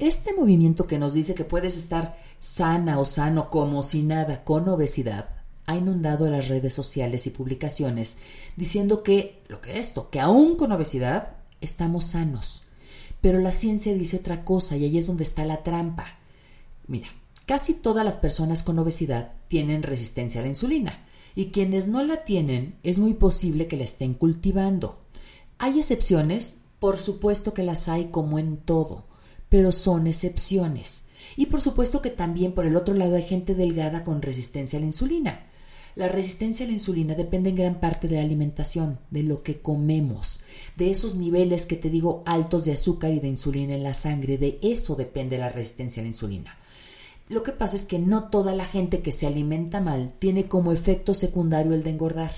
Este 0.02 0.34
movimiento 0.34 0.88
que 0.88 0.98
nos 0.98 1.14
dice 1.14 1.36
que 1.36 1.44
puedes 1.44 1.76
estar 1.76 2.18
sana 2.40 2.98
o 2.98 3.04
sano 3.04 3.50
como 3.50 3.84
si 3.84 4.02
nada 4.02 4.42
con 4.42 4.68
obesidad 4.68 5.28
ha 5.64 5.76
inundado 5.76 6.28
las 6.28 6.48
redes 6.48 6.74
sociales 6.74 7.28
y 7.28 7.30
publicaciones 7.30 8.16
diciendo 8.56 9.04
que 9.04 9.44
lo 9.46 9.60
que 9.60 9.78
esto, 9.78 10.10
que 10.10 10.18
aún 10.18 10.56
con 10.56 10.72
obesidad 10.72 11.36
estamos 11.60 12.02
sanos. 12.02 12.64
Pero 13.20 13.38
la 13.38 13.52
ciencia 13.52 13.94
dice 13.94 14.16
otra 14.16 14.44
cosa 14.44 14.76
y 14.76 14.86
ahí 14.86 14.98
es 14.98 15.06
donde 15.06 15.22
está 15.22 15.44
la 15.44 15.62
trampa. 15.62 16.18
Mira, 16.88 17.06
casi 17.46 17.72
todas 17.72 18.04
las 18.04 18.16
personas 18.16 18.64
con 18.64 18.80
obesidad 18.80 19.34
tienen 19.46 19.84
resistencia 19.84 20.40
a 20.40 20.42
la 20.42 20.48
insulina 20.48 21.06
y 21.36 21.52
quienes 21.52 21.86
no 21.86 22.02
la 22.02 22.24
tienen 22.24 22.76
es 22.82 22.98
muy 22.98 23.14
posible 23.14 23.68
que 23.68 23.76
la 23.76 23.84
estén 23.84 24.14
cultivando. 24.14 24.98
Hay 25.58 25.78
excepciones, 25.78 26.62
por 26.80 26.98
supuesto 26.98 27.54
que 27.54 27.62
las 27.62 27.86
hay 27.86 28.06
como 28.06 28.40
en 28.40 28.56
todo, 28.56 29.11
pero 29.52 29.70
son 29.70 30.06
excepciones. 30.06 31.02
Y 31.36 31.44
por 31.44 31.60
supuesto 31.60 32.00
que 32.00 32.08
también 32.08 32.52
por 32.52 32.64
el 32.64 32.74
otro 32.74 32.94
lado 32.94 33.16
hay 33.16 33.22
gente 33.22 33.54
delgada 33.54 34.02
con 34.02 34.22
resistencia 34.22 34.78
a 34.78 34.80
la 34.80 34.86
insulina. 34.86 35.44
La 35.94 36.08
resistencia 36.08 36.64
a 36.64 36.68
la 36.68 36.72
insulina 36.72 37.14
depende 37.14 37.50
en 37.50 37.56
gran 37.56 37.78
parte 37.78 38.08
de 38.08 38.16
la 38.16 38.22
alimentación, 38.22 38.98
de 39.10 39.24
lo 39.24 39.42
que 39.42 39.60
comemos, 39.60 40.40
de 40.78 40.90
esos 40.90 41.16
niveles 41.16 41.66
que 41.66 41.76
te 41.76 41.90
digo 41.90 42.22
altos 42.24 42.64
de 42.64 42.72
azúcar 42.72 43.12
y 43.12 43.20
de 43.20 43.28
insulina 43.28 43.74
en 43.74 43.82
la 43.82 43.92
sangre, 43.92 44.38
de 44.38 44.58
eso 44.62 44.96
depende 44.96 45.36
la 45.36 45.50
resistencia 45.50 46.00
a 46.00 46.04
la 46.04 46.08
insulina. 46.08 46.56
Lo 47.28 47.42
que 47.42 47.52
pasa 47.52 47.76
es 47.76 47.84
que 47.84 47.98
no 47.98 48.30
toda 48.30 48.54
la 48.54 48.64
gente 48.64 49.02
que 49.02 49.12
se 49.12 49.26
alimenta 49.26 49.82
mal 49.82 50.14
tiene 50.18 50.48
como 50.48 50.72
efecto 50.72 51.12
secundario 51.12 51.74
el 51.74 51.82
de 51.82 51.90
engordar. 51.90 52.32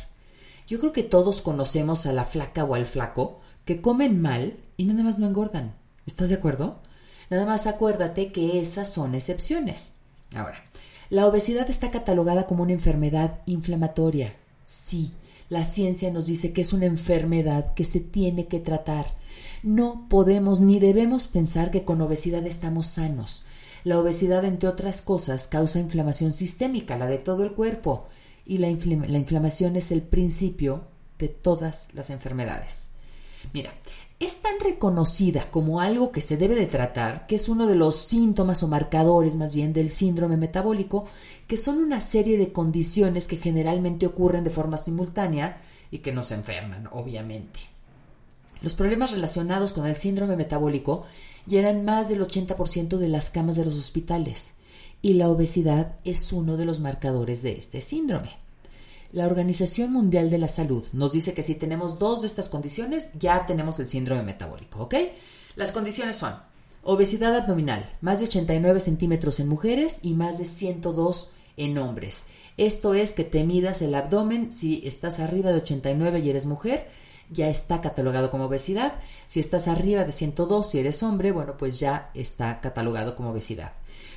Yo 0.66 0.80
creo 0.80 0.90
que 0.90 1.04
todos 1.04 1.42
conocemos 1.42 2.06
a 2.06 2.12
la 2.12 2.24
flaca 2.24 2.64
o 2.64 2.74
al 2.74 2.86
flaco 2.86 3.38
que 3.64 3.80
comen 3.80 4.20
mal 4.20 4.56
y 4.76 4.86
nada 4.86 5.04
más 5.04 5.20
no 5.20 5.28
engordan. 5.28 5.76
¿Estás 6.06 6.30
de 6.30 6.34
acuerdo? 6.34 6.82
Nada 7.30 7.46
más 7.46 7.66
acuérdate 7.66 8.32
que 8.32 8.60
esas 8.60 8.92
son 8.92 9.14
excepciones. 9.14 9.94
Ahora, 10.34 10.64
la 11.10 11.26
obesidad 11.26 11.68
está 11.70 11.90
catalogada 11.90 12.46
como 12.46 12.62
una 12.62 12.72
enfermedad 12.72 13.40
inflamatoria. 13.46 14.34
Sí, 14.64 15.12
la 15.48 15.64
ciencia 15.64 16.10
nos 16.10 16.26
dice 16.26 16.52
que 16.52 16.62
es 16.62 16.72
una 16.72 16.86
enfermedad 16.86 17.74
que 17.74 17.84
se 17.84 18.00
tiene 18.00 18.46
que 18.46 18.60
tratar. 18.60 19.14
No 19.62 20.08
podemos 20.08 20.60
ni 20.60 20.78
debemos 20.78 21.26
pensar 21.26 21.70
que 21.70 21.84
con 21.84 22.00
obesidad 22.00 22.46
estamos 22.46 22.86
sanos. 22.86 23.44
La 23.84 23.98
obesidad, 23.98 24.44
entre 24.44 24.68
otras 24.68 25.02
cosas, 25.02 25.46
causa 25.46 25.78
inflamación 25.78 26.32
sistémica, 26.32 26.96
la 26.96 27.06
de 27.06 27.18
todo 27.18 27.44
el 27.44 27.52
cuerpo, 27.52 28.06
y 28.46 28.58
la, 28.58 28.68
inflamación 28.68 29.76
es 29.76 29.92
el 29.92 30.02
principio 30.02 30.84
de 31.18 31.28
todas 31.28 31.88
las 31.92 32.10
enfermedades. 32.10 32.90
Mira, 33.52 33.72
es 34.24 34.38
tan 34.38 34.58
reconocida 34.60 35.50
como 35.50 35.80
algo 35.80 36.10
que 36.10 36.20
se 36.20 36.36
debe 36.36 36.54
de 36.54 36.66
tratar, 36.66 37.26
que 37.26 37.36
es 37.36 37.48
uno 37.48 37.66
de 37.66 37.74
los 37.74 37.96
síntomas 37.96 38.62
o 38.62 38.68
marcadores 38.68 39.36
más 39.36 39.54
bien 39.54 39.72
del 39.72 39.90
síndrome 39.90 40.36
metabólico, 40.36 41.06
que 41.46 41.56
son 41.56 41.78
una 41.78 42.00
serie 42.00 42.38
de 42.38 42.52
condiciones 42.52 43.28
que 43.28 43.36
generalmente 43.36 44.06
ocurren 44.06 44.44
de 44.44 44.50
forma 44.50 44.76
simultánea 44.76 45.60
y 45.90 45.98
que 45.98 46.12
nos 46.12 46.30
enferman, 46.30 46.88
obviamente. 46.92 47.60
Los 48.62 48.74
problemas 48.74 49.12
relacionados 49.12 49.72
con 49.72 49.86
el 49.86 49.96
síndrome 49.96 50.36
metabólico 50.36 51.04
llenan 51.46 51.84
más 51.84 52.08
del 52.08 52.22
80% 52.22 52.96
de 52.96 53.08
las 53.08 53.30
camas 53.30 53.56
de 53.56 53.64
los 53.64 53.76
hospitales 53.76 54.54
y 55.02 55.14
la 55.14 55.28
obesidad 55.28 55.96
es 56.04 56.32
uno 56.32 56.56
de 56.56 56.64
los 56.64 56.80
marcadores 56.80 57.42
de 57.42 57.52
este 57.52 57.82
síndrome. 57.82 58.43
La 59.14 59.26
Organización 59.26 59.92
Mundial 59.92 60.28
de 60.28 60.38
la 60.38 60.48
Salud 60.48 60.82
nos 60.92 61.12
dice 61.12 61.34
que 61.34 61.44
si 61.44 61.54
tenemos 61.54 62.00
dos 62.00 62.22
de 62.22 62.26
estas 62.26 62.48
condiciones, 62.48 63.10
ya 63.16 63.46
tenemos 63.46 63.78
el 63.78 63.88
síndrome 63.88 64.24
metabólico, 64.24 64.82
¿ok? 64.82 64.96
Las 65.54 65.70
condiciones 65.70 66.16
son 66.16 66.34
obesidad 66.82 67.32
abdominal, 67.36 67.88
más 68.00 68.18
de 68.18 68.24
89 68.24 68.80
centímetros 68.80 69.38
en 69.38 69.46
mujeres 69.46 70.00
y 70.02 70.14
más 70.14 70.38
de 70.38 70.44
102 70.44 71.30
en 71.56 71.78
hombres. 71.78 72.24
Esto 72.56 72.94
es 72.94 73.12
que 73.12 73.22
te 73.22 73.44
midas 73.44 73.82
el 73.82 73.94
abdomen, 73.94 74.50
si 74.50 74.82
estás 74.84 75.20
arriba 75.20 75.52
de 75.52 75.58
89 75.58 76.18
y 76.18 76.30
eres 76.30 76.46
mujer, 76.46 76.88
ya 77.30 77.48
está 77.48 77.80
catalogado 77.80 78.30
como 78.30 78.46
obesidad. 78.46 78.94
Si 79.28 79.38
estás 79.38 79.68
arriba 79.68 80.02
de 80.02 80.10
102 80.10 80.74
y 80.74 80.80
eres 80.80 81.04
hombre, 81.04 81.30
bueno, 81.30 81.56
pues 81.56 81.78
ya 81.78 82.10
está 82.14 82.60
catalogado 82.60 83.14
como 83.14 83.30
obesidad. 83.30 83.74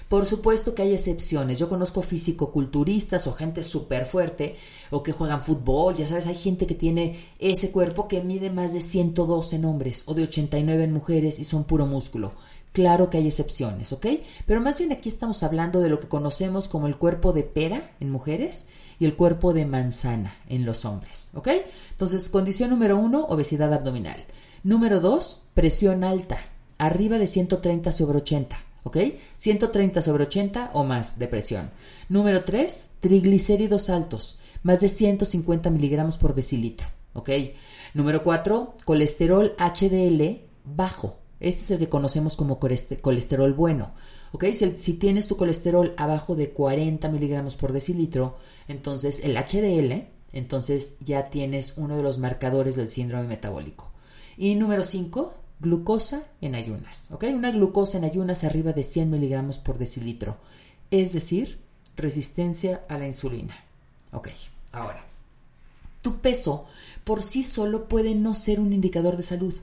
Por 0.10 0.26
supuesto 0.26 0.74
que 0.74 0.84
hay 0.84 0.94
excepciones. 0.94 1.60
Yo 1.60 1.68
conozco 1.68 2.02
físico-culturistas 2.02 3.28
o 3.28 3.34
gente 3.34 3.62
súper 3.62 4.06
fuerte 4.06 4.56
o 4.90 5.04
que 5.04 5.12
juegan 5.12 5.42
fútbol. 5.42 5.98
Ya 5.98 6.08
sabes, 6.08 6.28
hay 6.28 6.36
gente 6.36 6.66
que 6.66 6.76
tiene 6.76 7.20
ese 7.40 7.72
cuerpo 7.72 8.08
que 8.08 8.22
mide 8.22 8.50
más 8.50 8.72
de 8.72 8.80
102 8.80 9.54
en 9.54 9.66
hombres 9.66 10.04
o 10.06 10.14
de 10.14 10.24
89 10.24 10.84
en 10.84 10.94
mujeres 10.94 11.40
y 11.40 11.44
son 11.44 11.66
puro 11.66 11.86
músculo. 11.86 12.34
Claro 12.72 13.10
que 13.10 13.18
hay 13.18 13.28
excepciones, 13.28 13.92
¿ok? 13.92 14.06
Pero 14.46 14.62
más 14.62 14.78
bien 14.78 14.92
aquí 14.92 15.10
estamos 15.10 15.44
hablando 15.44 15.82
de 15.82 15.90
lo 15.90 16.00
que 16.00 16.08
conocemos 16.08 16.68
como 16.68 16.88
el 16.88 16.98
cuerpo 16.98 17.34
de 17.34 17.44
pera 17.44 17.92
en 18.00 18.10
mujeres 18.12 18.68
y 19.00 19.06
el 19.06 19.16
cuerpo 19.16 19.54
de 19.54 19.66
manzana 19.66 20.38
en 20.48 20.66
los 20.66 20.86
hombres, 20.86 21.32
¿ok? 21.34 21.50
Entonces, 21.92 22.30
condición 22.30 22.70
número 22.70 22.98
uno, 22.98 23.26
obesidad 23.26 23.74
abdominal. 23.74 24.24
Número 24.64 25.00
dos, 25.00 25.44
presión 25.54 26.04
alta, 26.04 26.38
arriba 26.78 27.18
de 27.18 27.28
130 27.28 27.92
sobre 27.92 28.20
80. 28.20 28.67
¿Ok? 28.84 28.98
130 29.36 30.02
sobre 30.02 30.24
80 30.24 30.72
o 30.74 30.84
más 30.84 31.20
de 31.20 31.28
presión. 31.28 31.72
Número 32.10 32.44
3, 32.44 32.88
triglicéridos 33.00 33.90
altos, 33.90 34.40
más 34.64 34.82
de 34.82 34.90
150 34.90 35.70
miligramos 35.70 36.18
por 36.18 36.34
decilitro, 36.34 36.88
¿ok? 37.14 37.30
Número 37.94 38.24
4, 38.24 38.76
colesterol 38.86 39.56
HDL 39.58 40.42
bajo. 40.64 41.18
Este 41.40 41.64
es 41.64 41.72
el 41.72 41.80
que 41.80 41.90
conocemos 41.90 42.36
como 42.36 42.60
colesterol 42.60 43.54
bueno. 43.54 43.94
¿Ok? 44.32 44.46
Si, 44.54 44.78
si, 44.78 44.94
tienes 44.94 45.28
tu 45.28 45.38
colesterol 45.38 45.94
abajo 45.98 46.36
de 46.36 46.50
40 46.50 47.08
miligramos 47.10 47.56
por 47.56 47.72
decilitro, 47.72 48.38
entonces 48.68 49.22
el 49.24 49.38
HDL, 49.38 50.08
entonces 50.34 50.98
ya 51.00 51.30
tienes 51.30 51.78
uno 51.78 51.96
de 51.96 52.04
los 52.04 52.18
marcadores 52.18 52.76
del 52.76 52.90
síndrome 52.90 53.28
metabólico. 53.28 53.92
Y 54.36 54.56
número 54.56 54.84
5, 54.84 55.34
glucosa 55.60 56.24
en 56.42 56.56
ayunas. 56.56 57.10
¿ok? 57.12 57.26
Una 57.34 57.52
glucosa 57.52 57.98
en 57.98 58.06
ayunas 58.06 58.44
arriba 58.44 58.74
de 58.74 58.84
100 58.84 59.10
miligramos 59.10 59.58
por 59.58 59.78
decilitro. 59.78 60.38
Es 60.92 61.14
decir, 61.14 61.60
resistencia 61.96 62.84
a 62.88 62.98
la 62.98 63.08
insulina. 63.08 63.56
Ok, 64.14 64.30
ahora, 64.72 65.04
tu 66.02 66.20
peso 66.20 66.66
por 67.04 67.22
sí 67.22 67.44
solo 67.44 67.88
puede 67.88 68.16
no 68.16 68.34
ser 68.34 68.60
un 68.60 68.72
indicador 68.72 69.18
de 69.18 69.24
salud, 69.24 69.54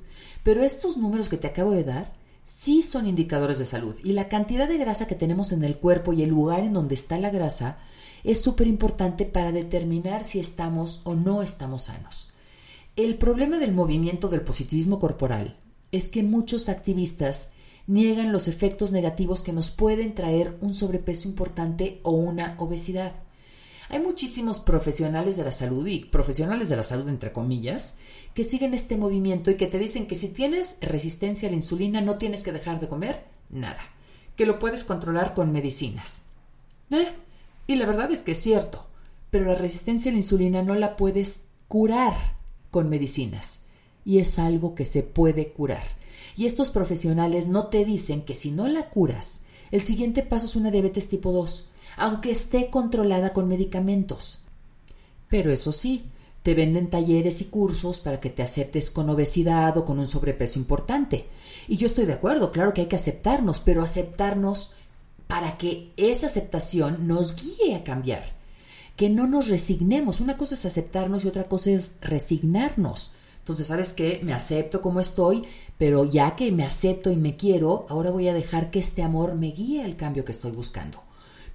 pero 0.42 0.62
estos 0.62 0.96
números 0.96 1.28
que 1.28 1.38
te 1.38 1.46
acabo 1.46 1.70
de 1.70 1.84
dar 1.84 2.12
sí 2.42 2.82
son 2.82 3.06
indicadores 3.06 3.58
de 3.58 3.64
salud 3.64 3.96
y 4.04 4.12
la 4.12 4.28
cantidad 4.28 4.68
de 4.68 4.76
grasa 4.76 5.06
que 5.06 5.14
tenemos 5.14 5.52
en 5.52 5.64
el 5.64 5.78
cuerpo 5.78 6.12
y 6.12 6.22
el 6.22 6.30
lugar 6.30 6.64
en 6.64 6.74
donde 6.74 6.94
está 6.94 7.18
la 7.18 7.30
grasa 7.30 7.78
es 8.22 8.40
súper 8.40 8.66
importante 8.66 9.24
para 9.24 9.52
determinar 9.52 10.24
si 10.24 10.38
estamos 10.38 11.00
o 11.04 11.14
no 11.14 11.42
estamos 11.42 11.84
sanos. 11.84 12.30
El 12.96 13.16
problema 13.16 13.58
del 13.58 13.72
movimiento 13.72 14.28
del 14.28 14.42
positivismo 14.42 14.98
corporal 14.98 15.56
es 15.92 16.08
que 16.08 16.22
muchos 16.22 16.68
activistas 16.68 17.50
niegan 17.86 18.32
los 18.32 18.48
efectos 18.48 18.92
negativos 18.92 19.42
que 19.42 19.52
nos 19.52 19.70
pueden 19.70 20.14
traer 20.14 20.56
un 20.60 20.74
sobrepeso 20.74 21.28
importante 21.28 22.00
o 22.02 22.12
una 22.12 22.56
obesidad. 22.58 23.12
Hay 23.90 24.00
muchísimos 24.00 24.60
profesionales 24.60 25.36
de 25.36 25.44
la 25.44 25.52
salud 25.52 25.86
y 25.86 26.06
profesionales 26.06 26.68
de 26.68 26.76
la 26.76 26.82
salud 26.82 27.08
entre 27.08 27.32
comillas 27.32 27.96
que 28.32 28.44
siguen 28.44 28.74
este 28.74 28.96
movimiento 28.96 29.50
y 29.50 29.56
que 29.56 29.66
te 29.66 29.78
dicen 29.78 30.06
que 30.06 30.16
si 30.16 30.28
tienes 30.28 30.76
resistencia 30.80 31.48
a 31.48 31.50
la 31.50 31.56
insulina 31.56 32.00
no 32.00 32.16
tienes 32.16 32.42
que 32.42 32.52
dejar 32.52 32.80
de 32.80 32.88
comer 32.88 33.24
nada, 33.50 33.80
que 34.36 34.46
lo 34.46 34.58
puedes 34.58 34.84
controlar 34.84 35.34
con 35.34 35.52
medicinas. 35.52 36.24
¿Eh? 36.90 37.08
Y 37.66 37.76
la 37.76 37.86
verdad 37.86 38.10
es 38.10 38.22
que 38.22 38.32
es 38.32 38.38
cierto, 38.38 38.86
pero 39.30 39.44
la 39.44 39.54
resistencia 39.54 40.10
a 40.10 40.12
la 40.12 40.18
insulina 40.18 40.62
no 40.62 40.74
la 40.74 40.96
puedes 40.96 41.42
curar 41.68 42.14
con 42.70 42.88
medicinas 42.88 43.63
y 44.04 44.18
es 44.18 44.38
algo 44.38 44.74
que 44.74 44.84
se 44.84 45.02
puede 45.02 45.52
curar. 45.52 45.84
Y 46.36 46.46
estos 46.46 46.70
profesionales 46.70 47.46
no 47.46 47.66
te 47.68 47.84
dicen 47.84 48.22
que 48.22 48.34
si 48.34 48.50
no 48.50 48.68
la 48.68 48.90
curas, 48.90 49.42
el 49.70 49.80
siguiente 49.80 50.22
paso 50.22 50.46
es 50.46 50.56
una 50.56 50.70
diabetes 50.70 51.08
tipo 51.08 51.32
2, 51.32 51.70
aunque 51.96 52.30
esté 52.30 52.70
controlada 52.70 53.32
con 53.32 53.48
medicamentos. 53.48 54.40
Pero 55.28 55.52
eso 55.52 55.72
sí, 55.72 56.04
te 56.42 56.54
venden 56.54 56.90
talleres 56.90 57.40
y 57.40 57.46
cursos 57.46 58.00
para 58.00 58.20
que 58.20 58.30
te 58.30 58.42
aceptes 58.42 58.90
con 58.90 59.08
obesidad 59.08 59.76
o 59.78 59.84
con 59.84 59.98
un 59.98 60.06
sobrepeso 60.06 60.58
importante. 60.58 61.26
Y 61.68 61.76
yo 61.76 61.86
estoy 61.86 62.04
de 62.04 62.12
acuerdo, 62.12 62.50
claro 62.50 62.74
que 62.74 62.82
hay 62.82 62.86
que 62.86 62.96
aceptarnos, 62.96 63.60
pero 63.60 63.82
aceptarnos 63.82 64.72
para 65.26 65.56
que 65.56 65.92
esa 65.96 66.26
aceptación 66.26 67.06
nos 67.06 67.34
guíe 67.34 67.74
a 67.74 67.82
cambiar. 67.84 68.34
Que 68.96 69.08
no 69.08 69.26
nos 69.26 69.48
resignemos. 69.48 70.20
Una 70.20 70.36
cosa 70.36 70.54
es 70.54 70.66
aceptarnos 70.66 71.24
y 71.24 71.28
otra 71.28 71.44
cosa 71.44 71.70
es 71.70 71.92
resignarnos. 72.00 73.12
Entonces, 73.44 73.66
¿sabes 73.66 73.92
qué? 73.92 74.20
Me 74.22 74.32
acepto 74.32 74.80
como 74.80 75.00
estoy, 75.00 75.42
pero 75.76 76.06
ya 76.06 76.34
que 76.34 76.50
me 76.50 76.64
acepto 76.64 77.12
y 77.12 77.16
me 77.16 77.36
quiero, 77.36 77.84
ahora 77.90 78.08
voy 78.08 78.26
a 78.28 78.32
dejar 78.32 78.70
que 78.70 78.78
este 78.78 79.02
amor 79.02 79.34
me 79.34 79.48
guíe 79.48 79.84
al 79.84 79.96
cambio 79.96 80.24
que 80.24 80.32
estoy 80.32 80.50
buscando. 80.50 81.02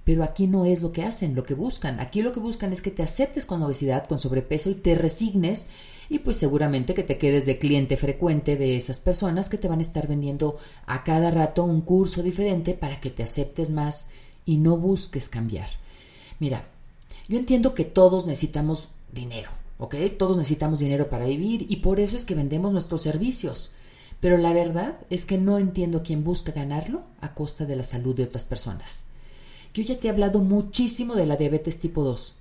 Pero 0.04 0.22
aquí 0.22 0.46
no 0.46 0.64
es 0.64 0.82
lo 0.82 0.92
que 0.92 1.02
hacen, 1.02 1.34
lo 1.34 1.42
que 1.42 1.54
buscan. 1.54 1.98
Aquí 1.98 2.22
lo 2.22 2.30
que 2.30 2.38
buscan 2.38 2.72
es 2.72 2.80
que 2.80 2.92
te 2.92 3.02
aceptes 3.02 3.44
con 3.44 3.60
obesidad, 3.60 4.06
con 4.06 4.20
sobrepeso 4.20 4.70
y 4.70 4.76
te 4.76 4.94
resignes 4.94 5.66
y 6.08 6.20
pues 6.20 6.36
seguramente 6.36 6.94
que 6.94 7.02
te 7.02 7.18
quedes 7.18 7.44
de 7.44 7.58
cliente 7.58 7.96
frecuente 7.96 8.56
de 8.56 8.76
esas 8.76 9.00
personas 9.00 9.50
que 9.50 9.58
te 9.58 9.66
van 9.66 9.80
a 9.80 9.82
estar 9.82 10.06
vendiendo 10.06 10.58
a 10.86 11.02
cada 11.02 11.32
rato 11.32 11.64
un 11.64 11.80
curso 11.80 12.22
diferente 12.22 12.74
para 12.74 13.00
que 13.00 13.10
te 13.10 13.24
aceptes 13.24 13.68
más 13.68 14.10
y 14.44 14.58
no 14.58 14.76
busques 14.76 15.28
cambiar. 15.28 15.68
Mira, 16.38 16.68
yo 17.26 17.36
entiendo 17.36 17.74
que 17.74 17.84
todos 17.84 18.26
necesitamos 18.26 18.90
dinero 19.12 19.50
¿ok? 19.80 19.96
Todos 20.18 20.36
necesitamos 20.36 20.78
dinero 20.78 21.08
para 21.08 21.24
vivir 21.24 21.66
y 21.68 21.76
por 21.76 21.98
eso 21.98 22.14
es 22.14 22.24
que 22.24 22.34
vendemos 22.34 22.72
nuestros 22.72 23.00
servicios. 23.00 23.72
Pero 24.20 24.36
la 24.36 24.52
verdad 24.52 24.98
es 25.08 25.24
que 25.24 25.38
no 25.38 25.58
entiendo 25.58 26.02
quién 26.02 26.22
busca 26.22 26.52
ganarlo 26.52 27.02
a 27.20 27.34
costa 27.34 27.64
de 27.64 27.76
la 27.76 27.82
salud 27.82 28.14
de 28.14 28.24
otras 28.24 28.44
personas. 28.44 29.04
Yo 29.72 29.82
ya 29.82 29.98
te 29.98 30.06
he 30.06 30.10
hablado 30.10 30.40
muchísimo 30.40 31.14
de 31.14 31.26
la 31.26 31.36
diabetes 31.36 31.80
tipo 31.80 32.04
2, 32.04 32.36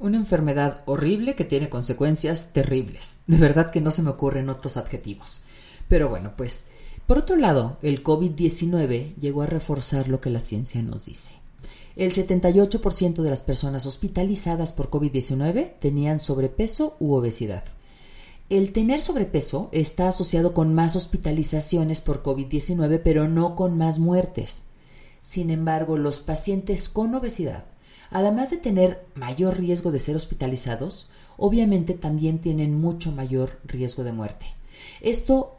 una 0.00 0.16
enfermedad 0.16 0.82
horrible 0.86 1.36
que 1.36 1.44
tiene 1.44 1.68
consecuencias 1.68 2.52
terribles. 2.52 3.18
De 3.26 3.36
verdad 3.36 3.70
que 3.70 3.80
no 3.80 3.90
se 3.90 4.02
me 4.02 4.10
ocurren 4.10 4.48
otros 4.48 4.76
adjetivos. 4.76 5.42
Pero 5.88 6.08
bueno, 6.08 6.32
pues, 6.36 6.66
por 7.06 7.18
otro 7.18 7.36
lado, 7.36 7.78
el 7.82 8.02
COVID-19 8.02 9.14
llegó 9.16 9.42
a 9.42 9.46
reforzar 9.46 10.08
lo 10.08 10.20
que 10.20 10.30
la 10.30 10.40
ciencia 10.40 10.82
nos 10.82 11.04
dice. 11.04 11.34
El 11.96 12.12
78% 12.12 13.22
de 13.22 13.30
las 13.30 13.40
personas 13.40 13.86
hospitalizadas 13.86 14.72
por 14.72 14.90
COVID-19 14.90 15.72
tenían 15.78 16.20
sobrepeso 16.20 16.96
u 17.00 17.14
obesidad. 17.14 17.64
El 18.48 18.72
tener 18.72 19.00
sobrepeso 19.00 19.68
está 19.72 20.08
asociado 20.08 20.54
con 20.54 20.74
más 20.74 20.96
hospitalizaciones 20.96 22.00
por 22.00 22.22
COVID-19, 22.22 23.00
pero 23.02 23.28
no 23.28 23.54
con 23.54 23.78
más 23.78 23.98
muertes. 23.98 24.64
Sin 25.22 25.50
embargo, 25.50 25.96
los 25.96 26.20
pacientes 26.20 26.88
con 26.88 27.14
obesidad, 27.14 27.64
además 28.10 28.50
de 28.50 28.56
tener 28.56 29.06
mayor 29.14 29.58
riesgo 29.58 29.92
de 29.92 30.00
ser 30.00 30.16
hospitalizados, 30.16 31.08
obviamente 31.36 31.94
también 31.94 32.40
tienen 32.40 32.80
mucho 32.80 33.12
mayor 33.12 33.60
riesgo 33.64 34.02
de 34.04 34.12
muerte. 34.12 34.46
Esto, 35.00 35.56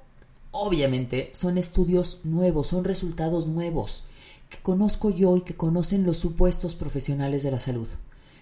obviamente, 0.52 1.30
son 1.34 1.58
estudios 1.58 2.22
nuevos, 2.24 2.68
son 2.68 2.84
resultados 2.84 3.48
nuevos 3.48 4.06
que 4.52 4.60
conozco 4.60 5.10
yo 5.10 5.38
y 5.38 5.42
que 5.42 5.56
conocen 5.56 6.06
los 6.06 6.18
supuestos 6.18 6.76
profesionales 6.76 7.42
de 7.42 7.52
la 7.52 7.60
salud. 7.60 7.88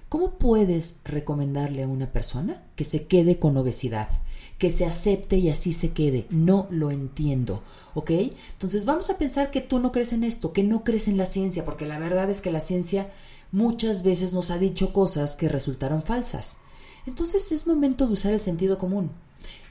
¿Cómo 0.09 0.31
puedes 0.31 0.97
recomendarle 1.05 1.83
a 1.83 1.87
una 1.87 2.11
persona 2.11 2.63
que 2.75 2.83
se 2.83 3.05
quede 3.05 3.37
con 3.37 3.55
obesidad? 3.55 4.09
Que 4.57 4.71
se 4.71 4.85
acepte 4.85 5.37
y 5.37 5.49
así 5.49 5.71
se 5.71 5.91
quede. 5.91 6.25
No 6.31 6.67
lo 6.71 6.89
entiendo. 6.89 7.61
¿Ok? 7.93 8.09
Entonces 8.53 8.85
vamos 8.85 9.11
a 9.11 9.19
pensar 9.19 9.51
que 9.51 9.61
tú 9.61 9.77
no 9.77 9.91
crees 9.91 10.11
en 10.11 10.23
esto, 10.23 10.51
que 10.51 10.63
no 10.63 10.83
crees 10.83 11.07
en 11.07 11.15
la 11.15 11.25
ciencia, 11.25 11.63
porque 11.63 11.85
la 11.85 11.99
verdad 11.99 12.27
es 12.31 12.41
que 12.41 12.51
la 12.51 12.59
ciencia 12.59 13.11
muchas 13.51 14.01
veces 14.01 14.33
nos 14.33 14.49
ha 14.49 14.57
dicho 14.57 14.91
cosas 14.93 15.35
que 15.35 15.47
resultaron 15.47 16.01
falsas. 16.01 16.57
Entonces 17.05 17.51
es 17.51 17.67
momento 17.67 18.07
de 18.07 18.13
usar 18.13 18.33
el 18.33 18.39
sentido 18.39 18.79
común 18.79 19.11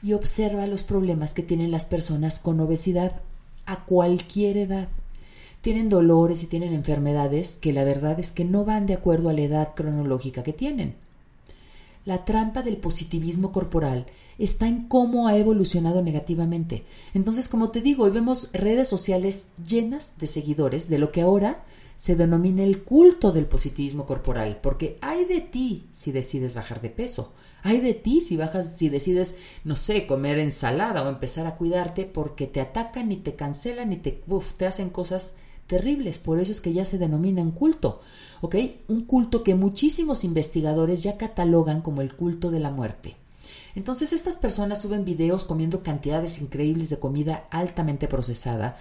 y 0.01 0.13
observa 0.13 0.67
los 0.67 0.83
problemas 0.83 1.33
que 1.33 1.43
tienen 1.43 1.69
las 1.69 1.85
personas 1.85 2.39
con 2.39 2.61
obesidad 2.61 3.21
a 3.65 3.83
cualquier 3.83 4.55
edad 4.55 4.87
tienen 5.61 5.89
dolores 5.89 6.43
y 6.43 6.47
tienen 6.47 6.73
enfermedades 6.73 7.57
que 7.59 7.73
la 7.73 7.83
verdad 7.83 8.19
es 8.19 8.31
que 8.31 8.45
no 8.45 8.65
van 8.65 8.85
de 8.85 8.93
acuerdo 8.93 9.29
a 9.29 9.33
la 9.33 9.41
edad 9.41 9.73
cronológica 9.75 10.43
que 10.43 10.53
tienen. 10.53 10.95
La 12.05 12.23
trampa 12.25 12.63
del 12.63 12.77
positivismo 12.77 13.51
corporal 13.51 14.05
está 14.37 14.67
en 14.67 14.87
cómo 14.87 15.27
ha 15.27 15.37
evolucionado 15.37 16.01
negativamente. 16.01 16.85
Entonces, 17.13 17.49
como 17.49 17.71
te 17.71 17.81
digo, 17.81 18.05
hoy 18.05 18.11
vemos 18.11 18.49
redes 18.53 18.87
sociales 18.87 19.47
llenas 19.67 20.13
de 20.17 20.27
seguidores 20.27 20.89
de 20.89 20.97
lo 20.97 21.11
que 21.11 21.21
ahora 21.21 21.65
se 21.97 22.15
denomina 22.15 22.63
el 22.63 22.83
culto 22.83 23.33
del 23.33 23.45
positivismo 23.45 24.05
corporal, 24.05 24.59
porque 24.63 24.97
hay 25.01 25.25
de 25.25 25.41
ti 25.41 25.89
si 25.91 26.13
decides 26.13 26.53
bajar 26.53 26.81
de 26.81 26.89
peso, 26.89 27.33
hay 27.61 27.81
de 27.81 27.93
ti 27.93 28.21
si 28.21 28.37
bajas, 28.37 28.77
si 28.77 28.87
decides, 28.87 29.35
no 29.65 29.75
sé, 29.75 30.07
comer 30.07 30.39
ensalada 30.39 31.03
o 31.03 31.09
empezar 31.09 31.45
a 31.45 31.55
cuidarte 31.55 32.05
porque 32.05 32.47
te 32.47 32.61
atacan 32.61 33.11
y 33.11 33.17
te 33.17 33.35
cancelan 33.35 33.91
y 33.91 33.97
te, 33.97 34.23
te 34.55 34.65
hacen 34.65 34.89
cosas 34.89 35.33
terribles, 35.69 36.17
por 36.17 36.39
eso 36.39 36.51
es 36.51 36.61
que 36.61 36.73
ya 36.73 36.83
se 36.83 36.97
denomina 36.97 37.43
un 37.43 37.51
culto, 37.51 38.01
¿ok? 38.41 38.55
Un 38.87 39.05
culto 39.05 39.43
que 39.43 39.53
muchísimos 39.53 40.23
investigadores 40.23 41.03
ya 41.03 41.15
catalogan 41.15 41.81
como 41.81 42.01
el 42.01 42.15
culto 42.15 42.49
de 42.49 42.59
la 42.59 42.71
muerte. 42.71 43.15
Entonces 43.75 44.11
estas 44.11 44.35
personas 44.35 44.81
suben 44.81 45.05
videos 45.05 45.45
comiendo 45.45 45.83
cantidades 45.83 46.41
increíbles 46.41 46.89
de 46.89 46.97
comida 46.97 47.47
altamente 47.51 48.07
procesada, 48.07 48.79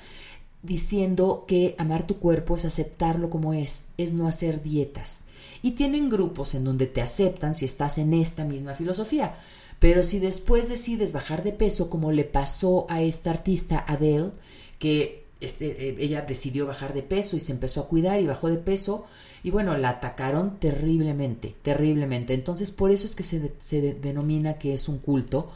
diciendo 0.62 1.44
que 1.46 1.74
amar 1.76 2.06
tu 2.06 2.16
cuerpo 2.16 2.56
es 2.56 2.64
aceptarlo 2.64 3.28
como 3.28 3.52
es, 3.52 3.84
es 3.98 4.14
no 4.14 4.26
hacer 4.26 4.62
dietas. 4.62 5.24
Y 5.60 5.72
tienen 5.72 6.08
grupos 6.08 6.54
en 6.54 6.64
donde 6.64 6.86
te 6.86 7.02
aceptan 7.02 7.54
si 7.54 7.66
estás 7.66 7.98
en 7.98 8.14
esta 8.14 8.46
misma 8.46 8.72
filosofía. 8.72 9.36
Pero 9.78 10.02
si 10.02 10.20
después 10.20 10.70
decides 10.70 11.12
bajar 11.12 11.42
de 11.42 11.52
peso, 11.52 11.90
como 11.90 12.12
le 12.12 12.24
pasó 12.24 12.86
a 12.88 13.02
esta 13.02 13.30
artista 13.30 13.84
Adele, 13.86 14.32
que 14.78 15.27
este, 15.40 15.88
eh, 15.88 15.96
ella 15.98 16.22
decidió 16.22 16.66
bajar 16.66 16.94
de 16.94 17.02
peso 17.02 17.36
y 17.36 17.40
se 17.40 17.52
empezó 17.52 17.80
a 17.82 17.88
cuidar 17.88 18.20
y 18.20 18.26
bajó 18.26 18.48
de 18.48 18.58
peso 18.58 19.06
y 19.42 19.50
bueno, 19.50 19.76
la 19.76 19.90
atacaron 19.90 20.58
terriblemente, 20.58 21.54
terriblemente. 21.62 22.34
Entonces 22.34 22.72
por 22.72 22.90
eso 22.90 23.06
es 23.06 23.14
que 23.14 23.22
se, 23.22 23.92
denomina 23.94 24.54
que 24.54 24.74
es 24.74 24.88
un 24.88 24.98
culto 24.98 25.50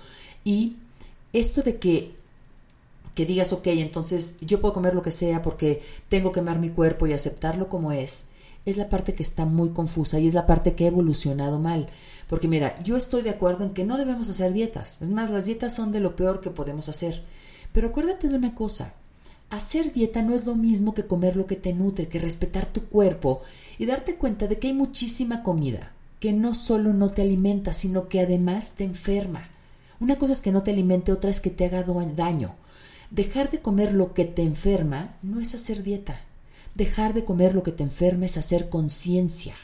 y 0.44 0.76
esto 1.32 1.62
de 1.62 1.76
que 1.78 2.22
que 3.14 3.26
digas, 3.26 3.52
ok, 3.52 3.66
entonces 3.66 4.38
yo 4.40 4.62
puedo 4.62 4.72
comer 4.72 4.94
lo 4.94 5.02
que 5.02 5.10
sea 5.10 5.42
porque 5.42 5.82
tengo 6.08 6.32
que 6.32 6.40
amar 6.40 6.58
mi 6.58 6.70
cuerpo 6.70 7.06
y 7.06 7.12
aceptarlo 7.12 7.68
como 7.68 7.92
es, 7.92 8.28
es 8.64 8.78
la 8.78 8.88
parte 8.88 9.12
que 9.12 9.22
está 9.22 9.44
muy 9.44 9.70
confusa 9.70 10.18
y 10.18 10.26
es 10.26 10.32
la 10.32 10.46
parte 10.46 10.74
que 10.74 10.84
ha 10.84 10.88
evolucionado 10.88 11.58
mal. 11.58 11.88
Porque 12.26 12.48
mira, 12.48 12.80
yo 12.82 12.96
estoy 12.96 13.20
de 13.20 13.28
acuerdo 13.28 13.64
en 13.64 13.74
que 13.74 13.84
no 13.84 13.98
debemos 13.98 14.30
hacer 14.30 14.54
dietas. 14.54 14.96
Es 15.02 15.10
más, 15.10 15.28
las 15.28 15.44
dietas 15.44 15.74
son 15.74 15.92
de 15.92 16.00
lo 16.00 16.16
peor 16.16 16.40
que 16.40 16.48
podemos 16.48 16.88
hacer. 16.88 17.22
Pero 17.72 17.88
acuérdate 17.88 18.30
de 18.30 18.36
una 18.36 18.54
cosa, 18.54 18.94
hacer 19.52 19.92
dieta 19.92 20.22
no 20.22 20.34
es 20.34 20.46
lo 20.46 20.56
mismo 20.56 20.94
que 20.94 21.06
comer 21.06 21.36
lo 21.36 21.46
que 21.46 21.56
te 21.56 21.72
nutre, 21.72 22.08
que 22.08 22.18
respetar 22.18 22.66
tu 22.72 22.86
cuerpo 22.86 23.42
y 23.78 23.86
darte 23.86 24.16
cuenta 24.16 24.46
de 24.46 24.58
que 24.58 24.68
hay 24.68 24.74
muchísima 24.74 25.42
comida 25.42 25.92
que 26.20 26.32
no 26.32 26.54
solo 26.54 26.92
no 26.92 27.10
te 27.10 27.22
alimenta, 27.22 27.72
sino 27.72 28.08
que 28.08 28.20
además 28.20 28.74
te 28.76 28.84
enferma. 28.84 29.48
Una 29.98 30.18
cosa 30.18 30.32
es 30.32 30.40
que 30.40 30.52
no 30.52 30.62
te 30.62 30.70
alimente, 30.70 31.10
otra 31.10 31.30
es 31.30 31.40
que 31.40 31.50
te 31.50 31.64
haga 31.64 31.84
daño. 32.14 32.54
Dejar 33.10 33.50
de 33.50 33.60
comer 33.60 33.92
lo 33.92 34.14
que 34.14 34.24
te 34.24 34.42
enferma 34.42 35.10
no 35.22 35.40
es 35.40 35.52
hacer 35.56 35.82
dieta. 35.82 36.20
Dejar 36.76 37.12
de 37.12 37.24
comer 37.24 37.56
lo 37.56 37.64
que 37.64 37.72
te 37.72 37.82
enferma 37.82 38.26
es 38.26 38.38
hacer 38.38 38.68
conciencia. 38.68 39.56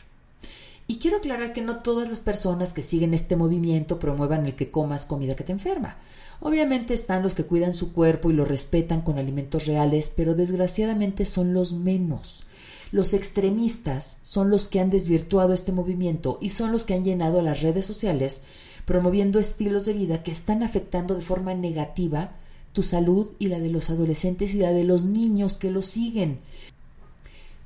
Y 0.91 0.97
quiero 0.97 1.19
aclarar 1.19 1.53
que 1.53 1.61
no 1.61 1.83
todas 1.83 2.09
las 2.09 2.21
personas 2.23 2.73
que 2.73 2.81
siguen 2.83 3.13
este 3.13 3.37
movimiento 3.37 3.99
promuevan 3.99 4.47
el 4.47 4.55
que 4.55 4.71
comas 4.71 5.05
comida 5.05 5.37
que 5.37 5.45
te 5.45 5.53
enferma. 5.53 5.99
Obviamente 6.41 6.95
están 6.95 7.23
los 7.23 7.35
que 7.35 7.45
cuidan 7.45 7.75
su 7.75 7.93
cuerpo 7.93 8.31
y 8.31 8.35
lo 8.35 8.47
respetan 8.47 9.03
con 9.03 9.19
alimentos 9.19 9.67
reales, 9.67 10.11
pero 10.17 10.35
desgraciadamente 10.35 11.27
son 11.27 11.53
los 11.53 11.75
menos. 11.75 12.45
Los 12.91 13.13
extremistas 13.13 14.17
son 14.23 14.49
los 14.49 14.69
que 14.69 14.81
han 14.81 14.89
desvirtuado 14.89 15.53
este 15.53 15.73
movimiento 15.73 16.39
y 16.41 16.49
son 16.49 16.73
los 16.73 16.87
que 16.87 16.95
han 16.95 17.05
llenado 17.05 17.43
las 17.43 17.61
redes 17.61 17.85
sociales 17.85 18.41
promoviendo 18.87 19.39
estilos 19.39 19.85
de 19.85 19.93
vida 19.93 20.23
que 20.23 20.31
están 20.31 20.63
afectando 20.63 21.15
de 21.15 21.21
forma 21.21 21.53
negativa 21.53 22.33
tu 22.73 22.83
salud 22.83 23.29
y 23.39 23.49
la 23.49 23.59
de 23.59 23.69
los 23.69 23.91
adolescentes 23.91 24.55
y 24.55 24.59
la 24.61 24.73
de 24.73 24.85
los 24.85 25.05
niños 25.05 25.59
que 25.59 25.71
los 25.71 25.85
siguen. 25.85 26.41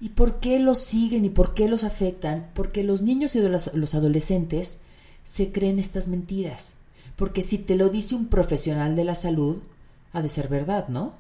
¿Y 0.02 0.10
por 0.10 0.38
qué 0.38 0.58
los 0.58 0.80
siguen 0.80 1.24
y 1.24 1.30
por 1.30 1.54
qué 1.54 1.66
los 1.66 1.82
afectan? 1.82 2.50
Porque 2.52 2.84
los 2.84 3.00
niños 3.00 3.34
y 3.34 3.40
los 3.40 3.94
adolescentes 3.94 4.80
se 5.24 5.50
creen 5.50 5.78
estas 5.78 6.08
mentiras 6.08 6.74
porque 7.16 7.42
si 7.42 7.58
te 7.58 7.76
lo 7.76 7.88
dice 7.88 8.14
un 8.14 8.26
profesional 8.26 8.96
de 8.96 9.04
la 9.04 9.14
salud, 9.14 9.62
ha 10.12 10.22
de 10.22 10.28
ser 10.28 10.48
verdad, 10.48 10.88
¿no? 10.88 11.14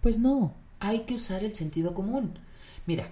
Pues 0.00 0.18
no, 0.18 0.54
hay 0.80 1.00
que 1.00 1.14
usar 1.14 1.44
el 1.44 1.54
sentido 1.54 1.94
común. 1.94 2.38
Mira, 2.86 3.10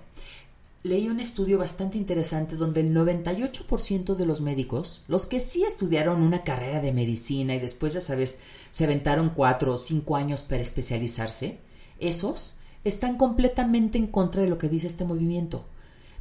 leí 0.83 1.09
un 1.09 1.21
estudio 1.21 1.59
bastante 1.59 1.99
interesante 1.99 2.57
donde 2.57 2.81
el 2.81 2.95
98% 2.95 4.15
de 4.15 4.27
los 4.27 4.41
médicos, 4.41 5.03
los 5.09 5.27
que 5.27 5.41
sí 5.41 5.65
estudiaron 5.65 6.23
una 6.23 6.43
carrera 6.43 6.81
de 6.81 6.93
medicina 6.93 7.55
y 7.55 7.61
después, 7.61 7.95
ya 7.95 8.01
sabes, 8.01 8.41
se 8.71 8.85
aventaron 8.85 9.31
cuatro 9.31 9.75
o 9.75 9.79
cinco 9.79 10.17
años 10.17 10.43
para 10.43 10.63
especializarse, 10.63 11.59
esos 11.99 12.55
están 12.85 13.17
completamente 13.17 13.99
en 13.99 14.07
contra 14.07 14.43
de 14.43 14.49
lo 14.49 14.59
que 14.59 14.69
dice 14.69 14.87
este 14.87 15.05
movimiento, 15.05 15.65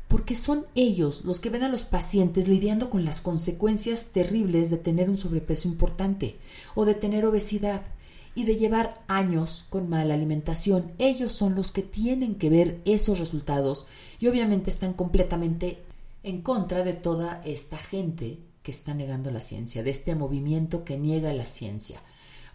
porque 0.08 0.36
son 0.36 0.66
ellos 0.76 1.24
los 1.24 1.40
que 1.40 1.50
ven 1.50 1.64
a 1.64 1.70
los 1.70 1.86
pacientes 1.86 2.48
lidiando 2.48 2.90
con 2.90 3.06
las 3.06 3.22
consecuencias 3.22 4.08
terribles 4.08 4.70
de 4.70 4.78
tener 4.78 5.10
un 5.10 5.16
sobrepeso 5.16 5.68
importante 5.68 6.38
o 6.76 6.86
de 6.86 6.96
tener 6.96 7.26
obesidad 7.26 7.84
y 8.36 8.46
de 8.46 8.58
llevar 8.58 9.04
años 9.08 9.66
con 9.70 9.90
mala 9.90 10.14
alimentación. 10.14 10.92
Ellos 10.98 11.34
son 11.34 11.56
los 11.56 11.72
que 11.72 11.84
tienen 11.84 12.36
que 12.36 12.50
ver 12.50 12.82
esos 12.86 13.20
resultados 13.20 13.86
y 14.20 14.28
obviamente 14.28 14.70
están 14.70 14.94
completamente 14.94 15.80
en 16.24 16.42
contra 16.42 16.84
de 16.84 16.94
toda 16.94 17.42
esta 17.46 17.78
gente 17.78 18.40
que 18.64 18.72
está 18.72 18.94
negando 18.94 19.32
la 19.32 19.42
ciencia, 19.42 19.84
de 19.84 19.90
este 19.90 20.16
movimiento 20.16 20.84
que 20.84 20.98
niega 20.98 21.34
la 21.34 21.46
ciencia. 21.46 22.02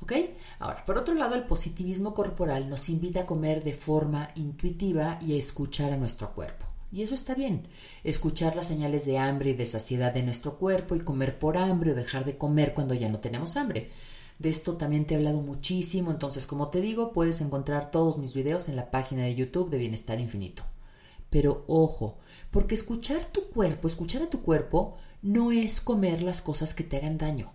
¿Ok? 0.01 0.13
Ahora, 0.59 0.85
por 0.85 0.99
otro 0.99 1.15
lado, 1.15 1.35
el 1.35 1.45
positivismo 1.45 2.15
corporal 2.15 2.69
nos 2.69 2.89
invita 2.89 3.21
a 3.21 3.27
comer 3.27 3.65
de 3.65 3.73
forma 3.73 4.31
intuitiva 4.35 5.19
y 5.21 5.35
a 5.35 5.39
escuchar 5.39 5.93
a 5.93 5.97
nuestro 5.97 6.35
cuerpo. 6.35 6.67
Y 6.95 7.03
eso 7.03 7.15
está 7.15 7.35
bien, 7.35 7.67
escuchar 8.05 8.55
las 8.55 8.69
señales 8.69 9.05
de 9.05 9.19
hambre 9.19 9.51
y 9.51 9.55
de 9.55 9.67
saciedad 9.67 10.15
de 10.15 10.23
nuestro 10.23 10.59
cuerpo 10.59 10.95
y 10.95 11.01
comer 11.01 11.39
por 11.41 11.59
hambre 11.59 11.91
o 11.91 11.95
dejar 11.97 12.25
de 12.25 12.39
comer 12.39 12.73
cuando 12.73 12.95
ya 12.95 13.09
no 13.09 13.19
tenemos 13.19 13.57
hambre. 13.57 13.91
De 14.39 14.49
esto 14.49 14.77
también 14.77 15.05
te 15.05 15.15
he 15.15 15.17
hablado 15.17 15.41
muchísimo, 15.41 16.13
entonces 16.13 16.47
como 16.47 16.69
te 16.69 16.81
digo, 16.81 17.13
puedes 17.13 17.41
encontrar 17.41 17.91
todos 17.91 18.19
mis 18.19 18.33
videos 18.33 18.69
en 18.69 18.77
la 18.77 18.93
página 18.93 19.25
de 19.25 19.35
YouTube 19.35 19.71
de 19.71 19.79
Bienestar 19.79 20.21
Infinito. 20.21 20.63
Pero 21.31 21.65
ojo, 21.67 22.19
porque 22.53 22.77
escuchar 22.77 23.25
tu 23.25 23.49
cuerpo, 23.49 23.89
escuchar 23.89 24.23
a 24.23 24.31
tu 24.31 24.43
cuerpo, 24.43 24.97
no 25.21 25.51
es 25.51 25.81
comer 25.81 26.23
las 26.23 26.41
cosas 26.41 26.75
que 26.75 26.85
te 26.85 26.99
hagan 26.99 27.19
daño. 27.19 27.53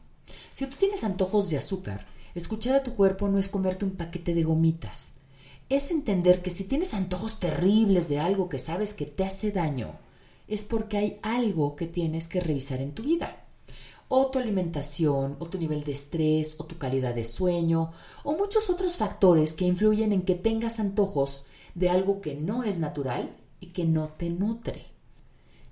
Si 0.54 0.66
tú 0.68 0.76
tienes 0.78 1.06
antojos 1.06 1.50
de 1.50 1.58
azúcar, 1.58 2.06
escuchar 2.36 2.76
a 2.76 2.84
tu 2.84 2.96
cuerpo 2.96 3.28
no 3.28 3.40
es 3.40 3.50
comerte 3.50 3.86
un 3.86 3.92
paquete 3.92 4.34
de 4.34 4.44
gomitas. 4.44 5.14
Es 5.70 5.92
entender 5.92 6.42
que 6.42 6.50
si 6.50 6.64
tienes 6.64 6.94
antojos 6.94 7.40
terribles 7.40 8.10
de 8.10 8.20
algo 8.20 8.50
que 8.50 8.60
sabes 8.60 8.94
que 8.94 9.06
te 9.06 9.24
hace 9.24 9.52
daño, 9.52 9.92
es 10.48 10.64
porque 10.64 10.98
hay 10.98 11.18
algo 11.22 11.76
que 11.76 11.88
tienes 11.88 12.28
que 12.28 12.40
revisar 12.40 12.82
en 12.82 12.94
tu 12.94 13.04
vida 13.04 13.46
o 14.10 14.28
tu 14.28 14.40
alimentación, 14.40 15.38
o 15.40 15.46
tu 15.46 15.58
nivel 15.58 15.84
de 15.84 15.94
estrés, 15.94 16.56
o 16.60 16.66
tu 16.66 16.78
calidad 16.78 17.14
de 17.14 17.24
sueño, 17.24 17.92
o 18.24 18.36
muchos 18.36 18.70
otros 18.70 18.98
factores 18.98 19.54
que 19.54 19.66
influyen 19.66 20.12
en 20.12 20.24
que 20.24 20.36
tengas 20.36 20.80
antojos 20.80 21.46
de 21.76 21.90
algo 21.90 22.20
que 22.20 22.34
no 22.34 22.64
es 22.64 22.80
natural 22.80 23.38
y 23.60 23.68
que 23.68 23.86
no 23.86 24.08
te 24.10 24.32
nutre. 24.32 24.88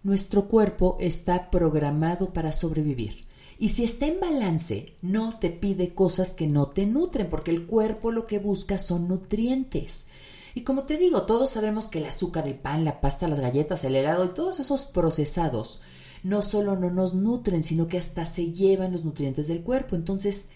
Nuestro 0.04 0.48
cuerpo 0.48 0.98
está 1.00 1.50
programado 1.50 2.32
para 2.32 2.52
sobrevivir. 2.52 3.27
Y 3.60 3.70
si 3.70 3.84
está 3.84 4.06
en 4.06 4.20
balance, 4.20 4.96
no 5.02 5.40
te 5.40 5.50
pide 5.50 5.96
cosas 5.96 6.34
que 6.34 6.48
no 6.48 6.68
te 6.68 6.86
nutren, 6.86 7.30
porque 7.30 7.52
el 7.52 7.66
cuerpo 7.66 8.12
lo 8.12 8.26
que 8.26 8.40
busca 8.40 8.78
son 8.78 9.08
nutrientes. 9.08 10.08
Y 10.54 10.62
como 10.62 10.84
te 10.84 10.98
digo, 10.98 11.24
todos 11.24 11.50
sabemos 11.50 11.88
que 11.88 12.00
el 12.00 12.06
azúcar, 12.06 12.48
el 12.48 12.56
pan, 12.56 12.86
la 12.86 13.02
pasta, 13.02 13.28
las 13.28 13.40
galletas, 13.40 13.84
el 13.84 13.96
helado 13.96 14.26
y 14.26 14.30
todos 14.30 14.60
esos 14.60 14.86
procesados 14.86 15.80
no 16.24 16.42
solo 16.42 16.76
no 16.76 16.90
nos 16.90 17.14
nutren, 17.14 17.64
sino 17.64 17.88
que 17.88 17.98
hasta 17.98 18.26
se 18.26 18.52
llevan 18.52 18.92
los 18.92 19.06
nutrientes 19.06 19.48
del 19.48 19.64
cuerpo. 19.64 19.96
Entonces, 19.96 20.50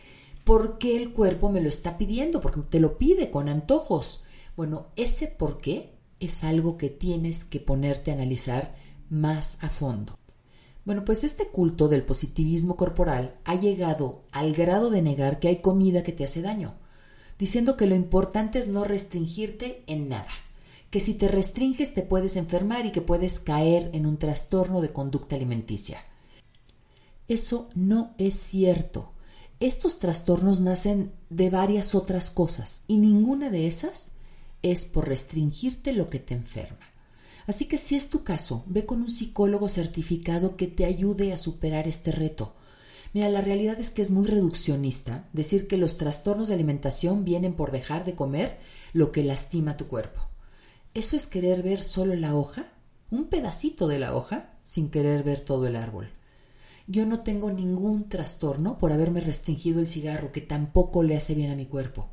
¿por 0.43 0.77
qué 0.77 0.97
el 0.97 1.13
cuerpo 1.13 1.49
me 1.49 1.61
lo 1.61 1.69
está 1.69 1.97
pidiendo? 1.97 2.41
Porque 2.41 2.61
te 2.61 2.79
lo 2.79 2.97
pide 2.97 3.29
con 3.29 3.47
antojos. 3.47 4.23
Bueno, 4.55 4.87
ese 4.95 5.27
por 5.27 5.59
qué 5.59 5.93
es 6.19 6.43
algo 6.43 6.77
que 6.77 6.89
tienes 6.89 7.45
que 7.45 7.59
ponerte 7.59 8.11
a 8.11 8.15
analizar 8.15 8.73
más 9.09 9.57
a 9.61 9.69
fondo. 9.69 10.17
Bueno, 10.85 11.05
pues 11.05 11.23
este 11.23 11.47
culto 11.47 11.87
del 11.87 12.03
positivismo 12.03 12.75
corporal 12.75 13.37
ha 13.45 13.55
llegado 13.55 14.23
al 14.31 14.53
grado 14.53 14.89
de 14.89 15.01
negar 15.01 15.39
que 15.39 15.47
hay 15.47 15.57
comida 15.57 16.03
que 16.03 16.11
te 16.11 16.23
hace 16.23 16.41
daño, 16.41 16.75
diciendo 17.37 17.77
que 17.77 17.87
lo 17.87 17.95
importante 17.95 18.59
es 18.59 18.67
no 18.67 18.83
restringirte 18.83 19.83
en 19.87 20.09
nada 20.09 20.27
que 20.91 20.99
si 20.99 21.13
te 21.13 21.29
restringes 21.29 21.93
te 21.93 22.03
puedes 22.03 22.35
enfermar 22.35 22.85
y 22.85 22.91
que 22.91 23.01
puedes 23.01 23.39
caer 23.39 23.89
en 23.93 24.05
un 24.05 24.17
trastorno 24.17 24.81
de 24.81 24.91
conducta 24.91 25.37
alimenticia. 25.37 26.03
Eso 27.29 27.69
no 27.75 28.13
es 28.17 28.35
cierto. 28.35 29.09
Estos 29.61 29.99
trastornos 29.99 30.59
nacen 30.59 31.13
de 31.29 31.49
varias 31.49 31.95
otras 31.95 32.29
cosas 32.29 32.83
y 32.87 32.97
ninguna 32.97 33.49
de 33.49 33.67
esas 33.67 34.11
es 34.63 34.83
por 34.83 35.07
restringirte 35.07 35.93
lo 35.93 36.09
que 36.09 36.19
te 36.19 36.33
enferma. 36.33 36.90
Así 37.47 37.65
que 37.65 37.77
si 37.77 37.95
es 37.95 38.09
tu 38.09 38.23
caso, 38.23 38.63
ve 38.67 38.85
con 38.85 39.01
un 39.01 39.09
psicólogo 39.09 39.69
certificado 39.69 40.55
que 40.55 40.67
te 40.67 40.85
ayude 40.85 41.33
a 41.33 41.37
superar 41.37 41.87
este 41.87 42.11
reto. 42.11 42.53
Mira, 43.13 43.29
la 43.29 43.41
realidad 43.41 43.79
es 43.79 43.89
que 43.89 44.01
es 44.01 44.11
muy 44.11 44.25
reduccionista 44.25 45.27
decir 45.33 45.67
que 45.67 45.77
los 45.77 45.97
trastornos 45.97 46.47
de 46.47 46.53
alimentación 46.53 47.25
vienen 47.25 47.53
por 47.53 47.71
dejar 47.71 48.05
de 48.05 48.15
comer 48.15 48.57
lo 48.93 49.11
que 49.11 49.23
lastima 49.23 49.75
tu 49.75 49.87
cuerpo. 49.87 50.21
Eso 50.93 51.15
es 51.15 51.27
querer 51.27 51.63
ver 51.63 51.83
solo 51.83 52.15
la 52.15 52.35
hoja, 52.35 52.71
un 53.09 53.25
pedacito 53.25 53.87
de 53.87 53.99
la 53.99 54.15
hoja, 54.15 54.53
sin 54.61 54.89
querer 54.89 55.23
ver 55.23 55.41
todo 55.41 55.67
el 55.67 55.75
árbol. 55.75 56.09
Yo 56.87 57.05
no 57.05 57.19
tengo 57.19 57.51
ningún 57.51 58.09
trastorno 58.09 58.77
por 58.77 58.91
haberme 58.91 59.21
restringido 59.21 59.79
el 59.79 59.87
cigarro, 59.87 60.31
que 60.31 60.41
tampoco 60.41 61.03
le 61.03 61.15
hace 61.15 61.35
bien 61.35 61.51
a 61.51 61.55
mi 61.55 61.65
cuerpo. 61.65 62.09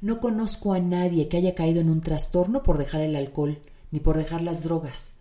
No 0.00 0.20
conozco 0.20 0.72
a 0.72 0.80
nadie 0.80 1.28
que 1.28 1.36
haya 1.36 1.54
caído 1.54 1.80
en 1.80 1.90
un 1.90 2.00
trastorno 2.00 2.62
por 2.62 2.78
dejar 2.78 3.00
el 3.00 3.14
alcohol, 3.14 3.58
ni 3.92 4.00
por 4.00 4.16
dejar 4.16 4.42
las 4.42 4.64
drogas. 4.64 5.12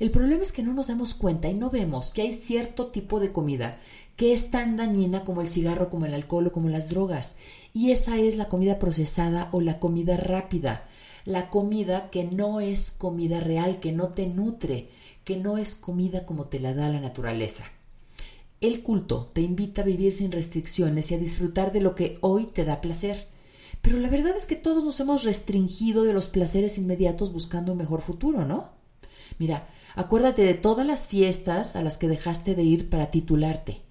El 0.00 0.10
problema 0.10 0.42
es 0.42 0.50
que 0.50 0.64
no 0.64 0.74
nos 0.74 0.88
damos 0.88 1.14
cuenta 1.14 1.48
y 1.48 1.54
no 1.54 1.70
vemos 1.70 2.10
que 2.10 2.22
hay 2.22 2.32
cierto 2.32 2.88
tipo 2.88 3.20
de 3.20 3.30
comida 3.30 3.78
que 4.16 4.32
es 4.32 4.50
tan 4.50 4.76
dañina 4.76 5.22
como 5.22 5.40
el 5.40 5.48
cigarro, 5.48 5.88
como 5.90 6.06
el 6.06 6.14
alcohol 6.14 6.48
o 6.48 6.52
como 6.52 6.68
las 6.68 6.88
drogas. 6.88 7.36
Y 7.72 7.92
esa 7.92 8.16
es 8.16 8.36
la 8.36 8.48
comida 8.48 8.80
procesada 8.80 9.48
o 9.52 9.60
la 9.60 9.78
comida 9.78 10.16
rápida 10.16 10.88
la 11.24 11.48
comida 11.48 12.10
que 12.10 12.24
no 12.24 12.60
es 12.60 12.90
comida 12.90 13.40
real, 13.40 13.80
que 13.80 13.92
no 13.92 14.08
te 14.08 14.26
nutre, 14.26 14.88
que 15.24 15.36
no 15.36 15.58
es 15.58 15.74
comida 15.74 16.26
como 16.26 16.46
te 16.46 16.60
la 16.60 16.74
da 16.74 16.88
la 16.90 17.00
naturaleza. 17.00 17.64
El 18.60 18.82
culto 18.82 19.30
te 19.32 19.40
invita 19.40 19.82
a 19.82 19.84
vivir 19.84 20.12
sin 20.12 20.32
restricciones 20.32 21.10
y 21.10 21.14
a 21.14 21.18
disfrutar 21.18 21.72
de 21.72 21.80
lo 21.80 21.94
que 21.94 22.18
hoy 22.20 22.46
te 22.46 22.64
da 22.64 22.80
placer. 22.80 23.28
Pero 23.84 23.98
la 23.98 24.08
verdad 24.08 24.34
es 24.34 24.46
que 24.46 24.56
todos 24.56 24.82
nos 24.82 24.98
hemos 25.00 25.24
restringido 25.24 26.04
de 26.04 26.14
los 26.14 26.28
placeres 26.28 26.78
inmediatos 26.78 27.34
buscando 27.34 27.72
un 27.72 27.78
mejor 27.78 28.00
futuro, 28.00 28.46
¿no? 28.46 28.70
Mira, 29.38 29.66
acuérdate 29.94 30.42
de 30.42 30.54
todas 30.54 30.86
las 30.86 31.06
fiestas 31.06 31.76
a 31.76 31.82
las 31.82 31.98
que 31.98 32.08
dejaste 32.08 32.54
de 32.54 32.62
ir 32.62 32.88
para 32.88 33.10
titularte, 33.10 33.82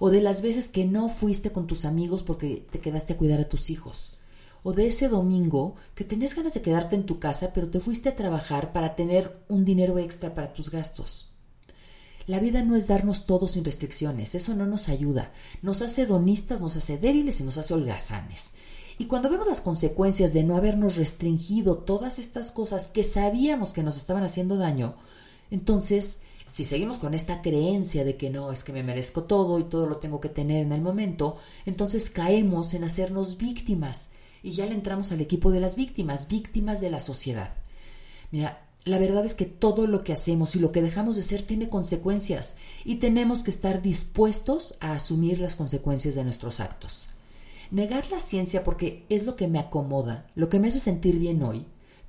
o 0.00 0.10
de 0.10 0.20
las 0.20 0.42
veces 0.42 0.68
que 0.68 0.84
no 0.84 1.08
fuiste 1.08 1.52
con 1.52 1.68
tus 1.68 1.84
amigos 1.84 2.24
porque 2.24 2.66
te 2.68 2.80
quedaste 2.80 3.12
a 3.12 3.16
cuidar 3.16 3.38
a 3.38 3.48
tus 3.48 3.70
hijos, 3.70 4.14
o 4.64 4.72
de 4.72 4.88
ese 4.88 5.06
domingo 5.06 5.76
que 5.94 6.02
tenías 6.02 6.34
ganas 6.34 6.54
de 6.54 6.62
quedarte 6.62 6.96
en 6.96 7.06
tu 7.06 7.20
casa, 7.20 7.52
pero 7.54 7.70
te 7.70 7.78
fuiste 7.78 8.08
a 8.08 8.16
trabajar 8.16 8.72
para 8.72 8.96
tener 8.96 9.44
un 9.48 9.64
dinero 9.64 9.96
extra 10.00 10.34
para 10.34 10.54
tus 10.54 10.72
gastos. 10.72 11.30
La 12.26 12.40
vida 12.40 12.64
no 12.64 12.74
es 12.74 12.88
darnos 12.88 13.26
todo 13.26 13.46
sin 13.46 13.64
restricciones, 13.64 14.34
eso 14.34 14.56
no 14.56 14.66
nos 14.66 14.88
ayuda, 14.88 15.32
nos 15.62 15.82
hace 15.82 16.04
donistas, 16.04 16.60
nos 16.60 16.76
hace 16.76 16.98
débiles 16.98 17.38
y 17.38 17.44
nos 17.44 17.58
hace 17.58 17.74
holgazanes. 17.74 18.54
Y 18.98 19.06
cuando 19.06 19.28
vemos 19.28 19.46
las 19.46 19.60
consecuencias 19.60 20.32
de 20.32 20.42
no 20.42 20.56
habernos 20.56 20.96
restringido 20.96 21.78
todas 21.78 22.18
estas 22.18 22.50
cosas 22.50 22.88
que 22.88 23.04
sabíamos 23.04 23.72
que 23.72 23.82
nos 23.82 23.96
estaban 23.96 24.22
haciendo 24.22 24.56
daño, 24.56 24.94
entonces, 25.50 26.20
si 26.46 26.64
seguimos 26.64 26.98
con 26.98 27.12
esta 27.12 27.42
creencia 27.42 28.04
de 28.04 28.16
que 28.16 28.30
no, 28.30 28.52
es 28.52 28.64
que 28.64 28.72
me 28.72 28.82
merezco 28.82 29.24
todo 29.24 29.58
y 29.58 29.64
todo 29.64 29.86
lo 29.86 29.98
tengo 29.98 30.20
que 30.20 30.28
tener 30.28 30.62
en 30.62 30.72
el 30.72 30.80
momento, 30.80 31.36
entonces 31.66 32.10
caemos 32.10 32.74
en 32.74 32.84
hacernos 32.84 33.36
víctimas 33.36 34.10
y 34.42 34.52
ya 34.52 34.66
le 34.66 34.74
entramos 34.74 35.12
al 35.12 35.20
equipo 35.20 35.50
de 35.50 35.60
las 35.60 35.76
víctimas, 35.76 36.28
víctimas 36.28 36.80
de 36.80 36.90
la 36.90 37.00
sociedad. 37.00 37.50
Mira, 38.30 38.66
la 38.84 38.98
verdad 38.98 39.26
es 39.26 39.34
que 39.34 39.46
todo 39.46 39.88
lo 39.88 40.04
que 40.04 40.12
hacemos 40.12 40.56
y 40.56 40.60
lo 40.60 40.72
que 40.72 40.82
dejamos 40.82 41.16
de 41.16 41.22
ser 41.22 41.42
tiene 41.42 41.68
consecuencias 41.68 42.56
y 42.84 42.96
tenemos 42.96 43.42
que 43.42 43.50
estar 43.50 43.82
dispuestos 43.82 44.74
a 44.80 44.92
asumir 44.92 45.40
las 45.40 45.56
consecuencias 45.56 46.14
de 46.14 46.24
nuestros 46.24 46.60
actos. 46.60 47.08
Negar 47.70 48.10
la 48.10 48.20
ciencia 48.20 48.64
porque 48.64 49.04
es 49.08 49.24
lo 49.24 49.36
que 49.36 49.48
me 49.48 49.58
acomoda, 49.58 50.26
lo 50.34 50.48
que 50.48 50.60
me 50.60 50.68
hace 50.68 50.78
sentir 50.78 51.18
bien 51.18 51.42
hoy, 51.42 51.66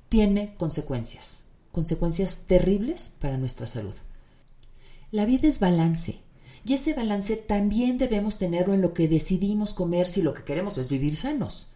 tiene 0.08 0.54
consecuencias, 0.56 1.42
consecuencias 1.72 2.44
terribles 2.46 3.12
para 3.20 3.36
nuestra 3.36 3.66
salud. 3.66 3.94
La 5.10 5.24
vida 5.24 5.48
es 5.48 5.58
balance 5.58 6.20
y 6.64 6.74
ese 6.74 6.94
balance 6.94 7.36
también 7.36 7.98
debemos 7.98 8.38
tenerlo 8.38 8.74
en 8.74 8.82
lo 8.82 8.92
que 8.92 9.08
decidimos 9.08 9.74
comer 9.74 10.06
si 10.06 10.22
lo 10.22 10.34
que 10.34 10.44
queremos 10.44 10.78
es 10.78 10.88
vivir 10.88 11.14
sanos. 11.14 11.68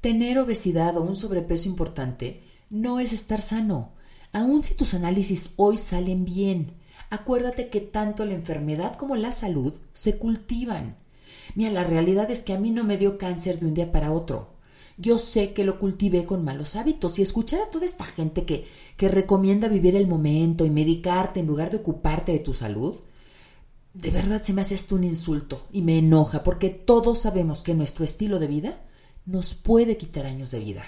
Tener 0.00 0.38
obesidad 0.38 0.96
o 0.96 1.02
un 1.02 1.16
sobrepeso 1.16 1.68
importante 1.68 2.42
no 2.70 3.00
es 3.00 3.12
estar 3.12 3.40
sano, 3.40 3.92
aun 4.32 4.62
si 4.62 4.74
tus 4.74 4.94
análisis 4.94 5.54
hoy 5.56 5.78
salen 5.78 6.24
bien. 6.24 6.74
Acuérdate 7.10 7.68
que 7.68 7.80
tanto 7.80 8.24
la 8.24 8.34
enfermedad 8.34 8.96
como 8.96 9.16
la 9.16 9.32
salud 9.32 9.74
se 9.92 10.18
cultivan. 10.18 10.96
Mira, 11.54 11.70
la 11.70 11.84
realidad 11.84 12.30
es 12.30 12.42
que 12.42 12.52
a 12.52 12.58
mí 12.58 12.70
no 12.70 12.84
me 12.84 12.96
dio 12.96 13.18
cáncer 13.18 13.58
de 13.58 13.66
un 13.66 13.74
día 13.74 13.92
para 13.92 14.12
otro. 14.12 14.56
Yo 14.98 15.18
sé 15.18 15.52
que 15.52 15.64
lo 15.64 15.78
cultivé 15.78 16.24
con 16.24 16.44
malos 16.44 16.74
hábitos 16.74 17.18
y 17.18 17.22
escuchar 17.22 17.60
a 17.60 17.70
toda 17.70 17.84
esta 17.84 18.04
gente 18.04 18.44
que, 18.44 18.64
que 18.96 19.08
recomienda 19.08 19.68
vivir 19.68 19.94
el 19.94 20.06
momento 20.06 20.64
y 20.64 20.70
medicarte 20.70 21.40
en 21.40 21.46
lugar 21.46 21.70
de 21.70 21.76
ocuparte 21.76 22.32
de 22.32 22.38
tu 22.38 22.54
salud, 22.54 22.96
de 23.92 24.10
verdad 24.10 24.42
se 24.42 24.52
me 24.52 24.60
hace 24.60 24.74
esto 24.74 24.94
un 24.94 25.04
insulto 25.04 25.66
y 25.72 25.82
me 25.82 25.98
enoja 25.98 26.42
porque 26.42 26.70
todos 26.70 27.18
sabemos 27.18 27.62
que 27.62 27.74
nuestro 27.74 28.04
estilo 28.04 28.38
de 28.38 28.46
vida 28.46 28.82
nos 29.24 29.54
puede 29.54 29.96
quitar 29.96 30.26
años 30.26 30.50
de 30.50 30.60
vida. 30.60 30.84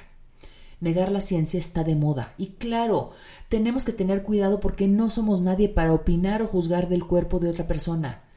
Negar 0.81 1.11
la 1.11 1.21
ciencia 1.21 1.59
está 1.59 1.85
de 1.85 1.97
moda 1.97 2.35
y 2.39 2.49
claro, 2.59 3.11
tenemos 3.49 3.85
que 3.85 3.93
tener 3.93 4.23
cuidado 4.23 4.61
porque 4.61 4.89
no 4.89 5.11
somos 5.11 5.41
nadie 5.41 5.69
para 5.69 5.93
opinar 5.93 6.43
o 6.43 6.47
juzgar 6.47 6.89
del 6.89 7.07
cuerpo 7.07 7.41
de 7.41 7.49
otra 7.51 7.67
persona. 7.67 8.28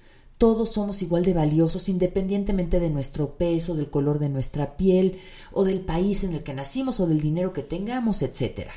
Todos 0.42 0.70
somos 0.70 1.04
igual 1.04 1.24
de 1.24 1.36
valiosos 1.36 1.88
independientemente 1.88 2.80
de 2.80 2.90
nuestro 2.90 3.38
peso, 3.38 3.76
del 3.76 3.92
color 3.92 4.18
de 4.18 4.28
nuestra 4.28 4.76
piel 4.76 5.20
o 5.52 5.64
del 5.64 5.82
país 5.82 6.24
en 6.24 6.34
el 6.34 6.42
que 6.42 6.56
nacimos 6.56 7.00
o 7.00 7.06
del 7.06 7.22
dinero 7.22 7.54
que 7.54 7.62
tengamos, 7.62 8.24
etc. 8.24 8.70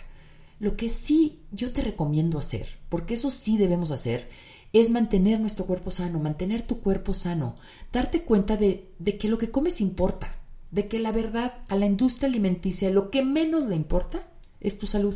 Lo 0.58 0.76
que 0.76 0.90
sí 0.90 1.40
yo 1.52 1.72
te 1.72 1.80
recomiendo 1.80 2.38
hacer, 2.38 2.66
porque 2.90 3.14
eso 3.14 3.30
sí 3.30 3.56
debemos 3.56 3.92
hacer, 3.92 4.28
es 4.74 4.90
mantener 4.90 5.40
nuestro 5.40 5.64
cuerpo 5.64 5.90
sano, 5.90 6.18
mantener 6.18 6.60
tu 6.60 6.80
cuerpo 6.80 7.14
sano, 7.14 7.56
darte 7.90 8.24
cuenta 8.24 8.58
de, 8.58 8.92
de 8.98 9.16
que 9.16 9.28
lo 9.28 9.38
que 9.38 9.50
comes 9.50 9.80
importa, 9.80 10.36
de 10.70 10.86
que 10.86 10.98
la 10.98 11.12
verdad 11.12 11.64
a 11.68 11.76
la 11.76 11.86
industria 11.86 12.28
alimenticia 12.28 12.90
lo 12.90 13.10
que 13.10 13.22
menos 13.22 13.64
le 13.64 13.76
importa 13.76 14.28
es 14.60 14.76
tu 14.76 14.86
salud 14.86 15.14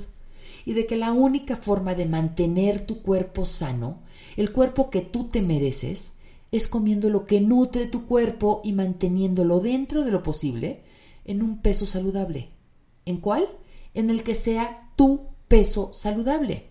y 0.65 0.73
de 0.73 0.87
que 0.87 0.97
la 0.97 1.13
única 1.13 1.57
forma 1.57 1.95
de 1.95 2.07
mantener 2.07 2.87
tu 2.87 3.03
cuerpo 3.03 3.45
sano, 3.45 4.01
el 4.39 4.51
cuerpo 4.51 4.89
que 4.89 5.03
tú 5.03 5.29
te 5.29 5.43
mereces, 5.43 6.15
es 6.51 6.69
comiendo 6.69 7.11
lo 7.11 7.25
que 7.25 7.41
nutre 7.41 7.87
tu 7.87 8.07
cuerpo 8.07 8.61
y 8.65 8.73
manteniéndolo 8.73 9.61
dentro 9.61 10.05
de 10.05 10.11
lo 10.11 10.23
posible 10.23 10.83
en 11.25 11.43
un 11.43 11.61
peso 11.61 11.85
saludable. 11.85 12.49
¿En 13.05 13.19
cuál? 13.19 13.47
En 13.95 14.11
el 14.11 14.23
que 14.23 14.35
sea 14.35 14.93
tu 14.97 15.29
peso 15.47 15.91
saludable. 15.93 16.71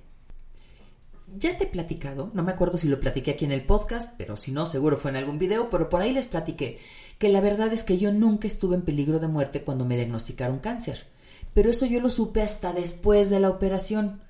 Ya 1.37 1.57
te 1.57 1.65
he 1.65 1.67
platicado, 1.67 2.31
no 2.33 2.41
me 2.41 2.51
acuerdo 2.51 2.77
si 2.77 2.87
lo 2.87 2.99
platiqué 2.99 3.31
aquí 3.31 3.45
en 3.45 3.51
el 3.51 3.65
podcast, 3.65 4.15
pero 4.17 4.35
si 4.35 4.51
no, 4.51 4.65
seguro 4.65 4.97
fue 4.97 5.11
en 5.11 5.17
algún 5.17 5.37
video, 5.37 5.69
pero 5.69 5.89
por 5.89 6.01
ahí 6.01 6.13
les 6.13 6.25
platiqué 6.25 6.79
que 7.19 7.29
la 7.29 7.41
verdad 7.41 7.73
es 7.73 7.83
que 7.83 7.97
yo 7.97 8.11
nunca 8.11 8.47
estuve 8.47 8.75
en 8.75 8.83
peligro 8.83 9.19
de 9.19 9.27
muerte 9.27 9.63
cuando 9.63 9.85
me 9.85 9.95
diagnosticaron 9.95 10.59
cáncer. 10.59 11.05
Pero 11.53 11.69
eso 11.69 11.85
yo 11.85 11.99
lo 11.99 12.09
supe 12.09 12.41
hasta 12.41 12.73
después 12.73 13.29
de 13.29 13.39
la 13.39 13.49
operación. 13.49 14.21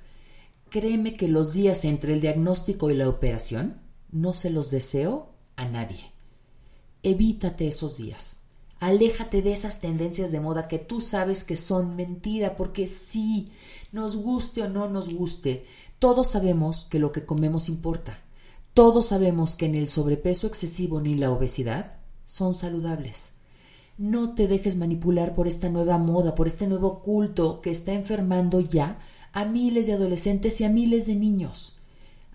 Créeme 0.69 1.13
que 1.13 1.27
los 1.27 1.53
días 1.53 1.86
entre 1.86 2.13
el 2.13 2.21
diagnóstico 2.21 2.89
y 2.89 2.95
la 2.95 3.07
operación 3.07 3.81
no 4.12 4.33
se 4.33 4.49
los 4.49 4.71
deseo 4.71 5.37
a 5.58 5.65
nadie. 5.65 6.12
Evítate 7.04 7.67
esos 7.67 7.98
días. 7.98 8.43
Aléjate 8.80 9.41
de 9.41 9.52
esas 9.52 9.82
tendencias 9.82 10.32
de 10.32 10.39
moda 10.39 10.67
que 10.67 10.80
tú 10.80 11.02
sabes 11.02 11.43
que 11.43 11.58
son 11.58 11.96
mentira, 11.96 12.56
porque 12.56 12.88
sí, 12.88 13.52
nos 13.91 14.15
guste 14.15 14.62
o 14.63 14.70
no 14.70 14.88
nos 14.88 15.10
guste, 15.10 15.63
todos 16.00 16.28
sabemos 16.28 16.86
que 16.86 17.00
lo 17.00 17.12
que 17.12 17.26
comemos 17.26 17.70
importa. 17.70 18.20
Todos 18.74 19.08
sabemos 19.08 19.56
que 19.56 19.67
ni 19.67 19.80
el 19.80 19.88
sobrepeso 19.88 20.46
excesivo 20.46 21.02
ni 21.02 21.15
la 21.15 21.32
obesidad 21.32 21.93
son 22.26 22.54
saludables. 22.54 23.32
No 23.98 24.36
te 24.36 24.48
dejes 24.48 24.76
manipular 24.76 25.34
por 25.34 25.48
esta 25.48 25.70
nueva 25.70 25.98
moda, 25.98 26.36
por 26.36 26.46
este 26.46 26.67
nuevo 26.67 27.02
culto 27.02 27.62
que 27.62 27.72
está 27.72 27.93
enfermando 27.93 28.60
ya 28.60 29.00
a 29.34 29.46
miles 29.46 29.88
de 29.88 29.93
adolescentes 29.93 30.62
y 30.62 30.65
a 30.65 30.70
miles 30.70 31.08
de 31.08 31.15
niños. 31.15 31.74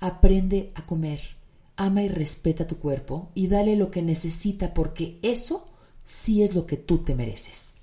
Aprende 0.00 0.72
a 0.74 0.84
comer 0.84 1.20
ama 1.76 2.02
y 2.02 2.08
respeta 2.08 2.66
tu 2.66 2.78
cuerpo 2.78 3.30
y 3.34 3.48
dale 3.48 3.76
lo 3.76 3.90
que 3.90 4.02
necesita 4.02 4.74
porque 4.74 5.18
eso 5.22 5.66
sí 6.04 6.42
es 6.42 6.54
lo 6.54 6.66
que 6.66 6.76
tú 6.76 6.98
te 6.98 7.14
mereces. 7.14 7.74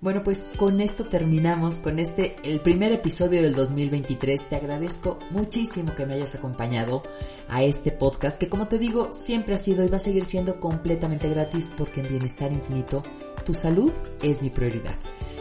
Bueno, 0.00 0.22
pues 0.24 0.46
con 0.56 0.80
esto 0.80 1.04
terminamos 1.04 1.80
con 1.80 1.98
este, 1.98 2.34
el 2.42 2.60
primer 2.60 2.90
episodio 2.90 3.42
del 3.42 3.54
2023. 3.54 4.48
Te 4.48 4.56
agradezco 4.56 5.18
muchísimo 5.30 5.94
que 5.94 6.06
me 6.06 6.14
hayas 6.14 6.34
acompañado 6.34 7.02
a 7.50 7.62
este 7.62 7.90
podcast 7.90 8.38
que 8.38 8.48
como 8.48 8.66
te 8.66 8.78
digo 8.78 9.12
siempre 9.12 9.54
ha 9.54 9.58
sido 9.58 9.84
y 9.84 9.88
va 9.88 9.98
a 9.98 10.00
seguir 10.00 10.24
siendo 10.24 10.58
completamente 10.58 11.28
gratis 11.28 11.68
porque 11.76 12.00
en 12.00 12.08
Bienestar 12.08 12.50
Infinito 12.50 13.02
tu 13.44 13.52
salud 13.52 13.92
es 14.22 14.40
mi 14.40 14.48
prioridad. 14.48 14.94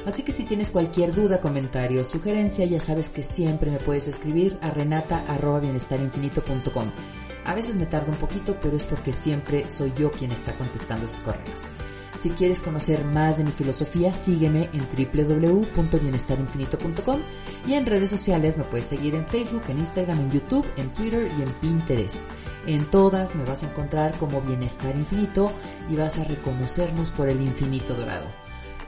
Así 0.06 0.24
que 0.24 0.34
si 0.34 0.44
tienes 0.44 0.72
cualquier 0.72 1.16
duda, 1.16 1.40
comentario 1.40 2.02
o 2.02 2.06
sugerencia, 2.06 2.66
ya 2.66 2.82
sabes 2.82 3.10
que 3.10 3.24
siempre 3.24 3.72
me 3.72 3.78
puedes 3.78 4.10
escribir 4.10 4.60
a 4.62 4.72
renata.bienestarinfinito.com. 4.72 7.29
A 7.46 7.56
veces 7.56 7.76
me 7.76 7.86
tarda 7.86 8.12
un 8.12 8.18
poquito, 8.18 8.60
pero 8.60 8.76
es 8.76 8.84
porque 8.84 9.14
siempre 9.14 9.70
soy 9.70 9.94
yo 9.96 10.12
quien 10.12 10.32
está 10.32 10.56
contestando 10.56 11.06
esos 11.06 11.20
correos. 11.20 11.74
Si 12.20 12.30
quieres 12.32 12.60
conocer 12.60 13.06
más 13.06 13.38
de 13.38 13.46
mi 13.46 13.54
filosofía, 13.54 14.14
sígueme 14.14 14.70
en 14.74 14.86
www.bienestarinfinito.com 14.90 17.22
y 17.66 17.76
en 17.76 17.86
redes 17.86 18.10
sociales 18.10 18.58
me 18.58 18.66
puedes 18.66 18.88
seguir 18.88 19.16
en 19.16 19.26
Facebook, 19.26 19.64
en 19.70 19.80
Instagram, 19.80 20.20
en 20.20 20.32
YouTube, 20.32 20.68
en 20.76 20.90
Twitter 20.90 21.32
y 21.38 21.42
en 21.42 21.50
Pinterest. 21.62 22.20
En 22.68 22.84
todas 22.90 23.36
me 23.36 23.46
vas 23.46 23.64
a 23.64 23.68
encontrar 23.68 24.18
como 24.18 24.42
Bienestar 24.42 24.98
Infinito 24.98 25.54
y 25.90 25.96
vas 25.96 26.20
a 26.20 26.26
reconocernos 26.26 27.10
por 27.12 27.30
el 27.30 27.42
infinito 27.42 27.94
dorado. 27.94 28.28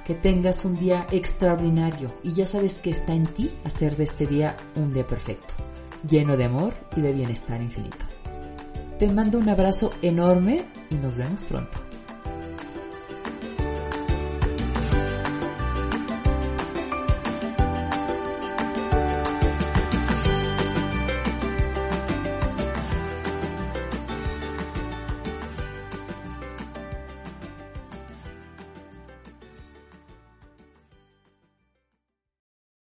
Que 0.06 0.14
tengas 0.14 0.66
un 0.66 0.78
día 0.78 1.08
extraordinario 1.12 2.14
y 2.24 2.34
ya 2.34 2.46
sabes 2.46 2.80
que 2.80 2.90
está 2.90 3.14
en 3.14 3.28
ti 3.28 3.50
hacer 3.64 3.96
de 3.96 4.04
este 4.04 4.28
día 4.28 4.58
un 4.76 4.94
día 4.94 5.08
perfecto, 5.08 5.54
lleno 6.06 6.36
de 6.36 6.44
amor 6.44 6.74
y 6.98 7.02
de 7.02 7.14
bienestar 7.14 7.62
infinito. 7.62 8.11
Te 9.02 9.08
mando 9.08 9.40
un 9.40 9.50
abrazo 9.50 9.90
enorme 10.04 10.64
y 10.92 10.94
nos 10.94 11.18
vemos 11.18 11.44
pronto. 11.44 11.91